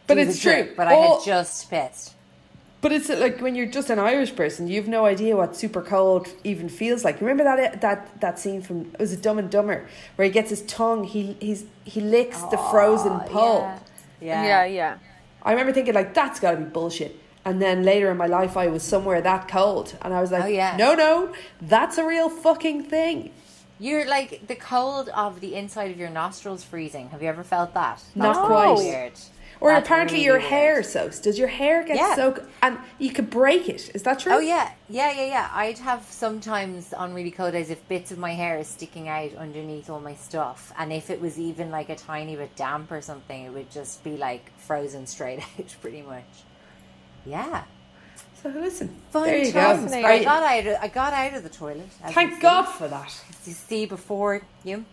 [0.08, 0.76] But it's the trick, true.
[0.76, 2.14] But I had just pissed.
[2.80, 6.28] But it's like when you're just an Irish person, you've no idea what super cold
[6.44, 7.20] even feels like.
[7.20, 10.32] Remember that eh, that that scene from it was it Dumb and Dumber where he
[10.32, 13.62] gets his tongue, he he's he licks the frozen pole.
[13.62, 13.80] Yeah.
[14.20, 14.44] Yeah.
[14.44, 14.98] Yeah, yeah.
[15.44, 17.20] I remember thinking like that's got to be bullshit.
[17.46, 20.44] And then later in my life, I was somewhere that cold, and I was like,
[20.44, 20.76] Oh, yeah.
[20.76, 23.32] no, no, that's a real fucking thing.
[23.80, 27.10] You're like the cold of the inside of your nostrils freezing.
[27.10, 28.04] Have you ever felt that?
[28.16, 28.78] Not That's quite.
[28.78, 29.14] Weird.
[29.60, 30.50] Or That's apparently really your weird.
[30.50, 31.20] hair soaks.
[31.20, 32.16] Does your hair get Yeah.
[32.16, 32.42] soaked?
[32.62, 33.90] And you could break it.
[33.96, 34.34] Is that true?
[34.34, 35.50] Oh yeah, yeah, yeah, yeah.
[35.54, 39.34] I'd have sometimes on really cold days if bits of my hair is sticking out
[39.36, 43.02] underneath all my stuff, and if it was even like a tiny bit damp or
[43.02, 46.24] something, it would just be like frozen straight out, pretty much.
[47.26, 47.64] Yeah,
[48.42, 49.60] So listen, fun there you go.
[49.60, 50.68] I got out.
[50.68, 51.90] Of, I got out of the toilet.
[52.12, 52.42] Thank see.
[52.42, 53.14] God for that.
[53.44, 54.86] Did you see before you.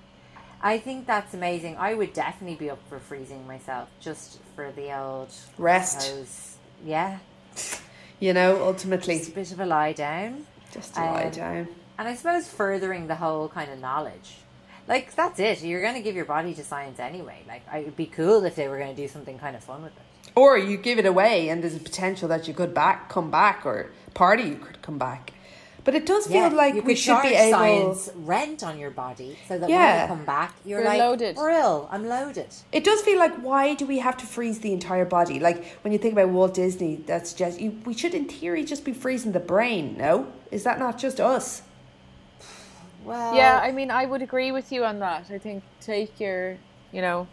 [0.64, 1.76] I think that's amazing.
[1.76, 6.10] I would definitely be up for freezing myself just for the old Rest.
[6.84, 7.18] Yeah,
[8.18, 10.46] You know, ultimately, just a bit of a lie down.
[10.72, 11.68] just lie Um, down.
[11.98, 14.38] And I suppose furthering the whole kind of knowledge.
[14.88, 15.62] Like, that's it.
[15.62, 17.42] You're going to give your body to science anyway.
[17.46, 19.92] Like, it'd be cool if they were going to do something kind of fun with
[19.92, 20.32] it.
[20.34, 23.66] Or you give it away, and there's a potential that you could back come back,
[23.66, 25.33] or party you could come back.
[25.84, 27.50] But it does feel like you we should be able.
[27.58, 30.02] science rent on your body so that when Yeah.
[30.02, 31.36] you come back, you're, You're like, loaded.
[31.36, 32.48] Brill, I'm loaded.
[32.72, 35.38] It does feel like why do we have to freeze the entire body?
[35.38, 38.82] Like when you think about Walt Disney, that's just you, we should in theory just
[38.84, 39.96] be freezing the brain.
[39.98, 41.62] No, is that not just us?
[43.04, 45.30] Well, Yeah, I mean, I would agree with you on that.
[45.30, 46.56] I think take your,
[46.92, 47.26] you know,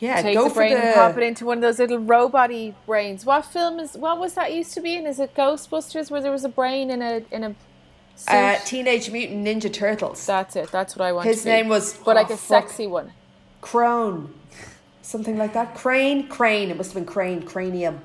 [0.00, 2.74] Yeah, take go the brain the and pop it into one of those little robot-y
[2.86, 3.24] brains.
[3.26, 3.94] What film is?
[3.96, 5.06] What was that used to be in?
[5.06, 7.54] Is it Ghostbusters where there was a brain in a in a
[8.16, 8.34] suit?
[8.34, 10.24] uh, Teenage Mutant Ninja Turtles.
[10.26, 10.72] That's it.
[10.72, 11.26] That's what I want.
[11.26, 11.50] His to be.
[11.50, 12.68] name was- but like oh, a fuck.
[12.68, 13.12] sexy one.
[13.60, 14.32] Crone,
[15.02, 15.74] something like that.
[15.74, 16.70] Crane, Crane.
[16.70, 18.00] It must have been Crane, Cranium.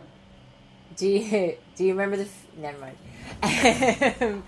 [0.97, 2.23] Do you do you remember the?
[2.23, 2.97] f- Never mind.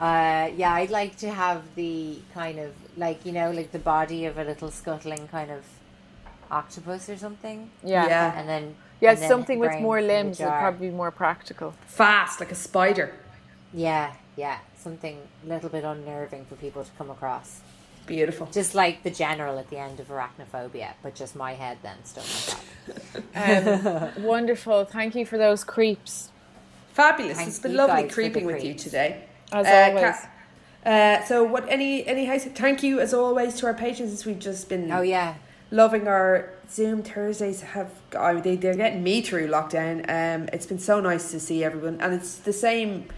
[0.00, 4.26] uh, yeah, I'd like to have the kind of like you know like the body
[4.26, 5.64] of a little scuttling kind of
[6.50, 7.70] octopus or something.
[7.82, 8.06] Yeah.
[8.06, 8.38] Yeah.
[8.38, 11.74] and then Yeah, and then something with more limbs would probably be more practical.
[11.86, 13.14] Fast like a spider.
[13.72, 17.60] Yeah, yeah, something a little bit unnerving for people to come across.
[18.06, 18.46] Beautiful.
[18.46, 22.62] Just like the general at the end of arachnophobia, but just my head then stuff
[23.14, 24.16] like that.
[24.16, 24.86] Um, wonderful.
[24.86, 26.30] Thank you for those creeps.
[26.94, 27.36] Fabulous.
[27.36, 29.24] Thank it's been lovely creeping with you today.
[29.52, 30.16] As Uh, always.
[30.16, 30.30] Ca-
[30.86, 34.38] uh, so what any any house thank you as always to our patrons as we've
[34.38, 35.34] just been Oh yeah,
[35.70, 40.00] loving our Zoom Thursdays have I mean, they they're getting me through lockdown.
[40.08, 43.08] Um it's been so nice to see everyone and it's the same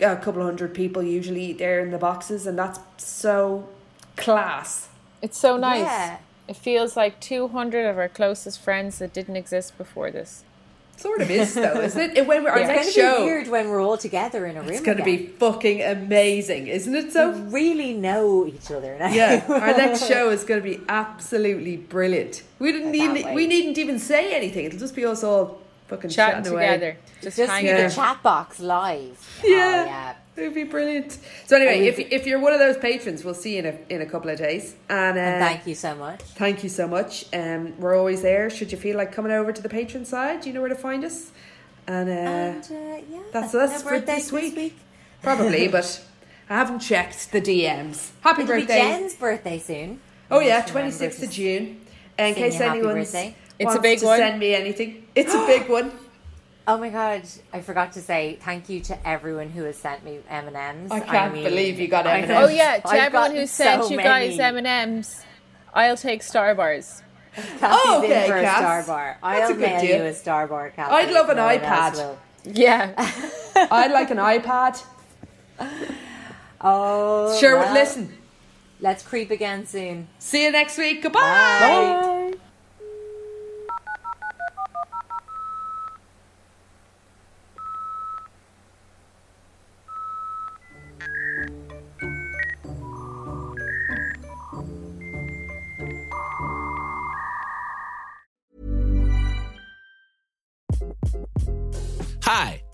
[0.00, 3.68] a couple hundred people usually there in the boxes and that's so
[4.16, 4.88] class.
[5.22, 5.82] It's so nice.
[5.82, 6.18] Yeah.
[6.48, 10.44] It feels like 200 of our closest friends that didn't exist before this.
[11.00, 12.16] Sort of is though, isn't it?
[12.18, 14.56] It- When we're, our it's next going to be weird when we're all together in
[14.56, 14.68] a room.
[14.70, 17.12] it's going to be fucking amazing, isn't it?
[17.12, 19.08] So We really know each other now.
[19.08, 22.42] Yeah, our next show is going to be absolutely brilliant.
[22.58, 23.34] We didn't even wait.
[23.34, 24.66] we needn't even say anything.
[24.66, 26.66] It'll just be us all fucking Chatting chatting, away.
[26.66, 26.96] together.
[27.22, 27.88] Just, Just hanging Yeah.
[27.88, 29.40] the chat box live.
[29.42, 29.56] Yeah.
[29.56, 30.14] Oh, yeah.
[30.40, 31.18] It'd be brilliant.
[31.46, 34.00] So anyway, if, if you're one of those patrons, we'll see you in a in
[34.02, 34.74] a couple of days.
[34.88, 36.20] And, uh, And thank you so much.
[36.22, 37.26] thank you so much.
[37.32, 38.50] Um, we're always there.
[38.50, 41.04] Should you feel like coming over to the patron side, you know where to find
[41.04, 41.30] us.
[41.86, 44.78] And, uh, And uh, yeah, that's us for birthdays this week.
[45.22, 46.04] probably, but
[46.48, 48.10] I haven't checked the DMs.
[48.20, 48.78] Happy It'll be birthday!
[48.78, 50.00] Jen's birthday soon.
[50.30, 51.80] Oh yeah, twenty sixth of June.
[52.18, 53.34] In case you happy anyone birthday.
[53.58, 54.18] It's a wants big to one.
[54.18, 55.90] send me anything, it's a big one.
[56.70, 57.22] Oh my god!
[57.52, 60.92] I forgot to say thank you to everyone who has sent me M and M's.
[60.92, 62.30] I can't believe you got I M&Ms.
[62.38, 64.40] Oh yeah, to I've everyone who sent so you guys many.
[64.40, 65.24] M and M's,
[65.74, 67.02] I'll take Star bars.
[67.34, 69.18] Cassie's Oh, okay, in for a star bar.
[69.20, 69.96] That's I'll a good mail deal.
[69.96, 70.94] you a star bar, Cassie.
[70.94, 72.16] I'd love an No iPad.
[72.44, 72.94] Yeah,
[73.56, 74.80] I'd like an iPad.
[76.60, 78.16] Oh, Sure, well, listen.
[78.78, 80.06] Let's creep again soon.
[80.20, 81.02] See you next week.
[81.02, 81.20] Goodbye.
[81.20, 81.26] Bye.
[81.28, 82.19] Hi,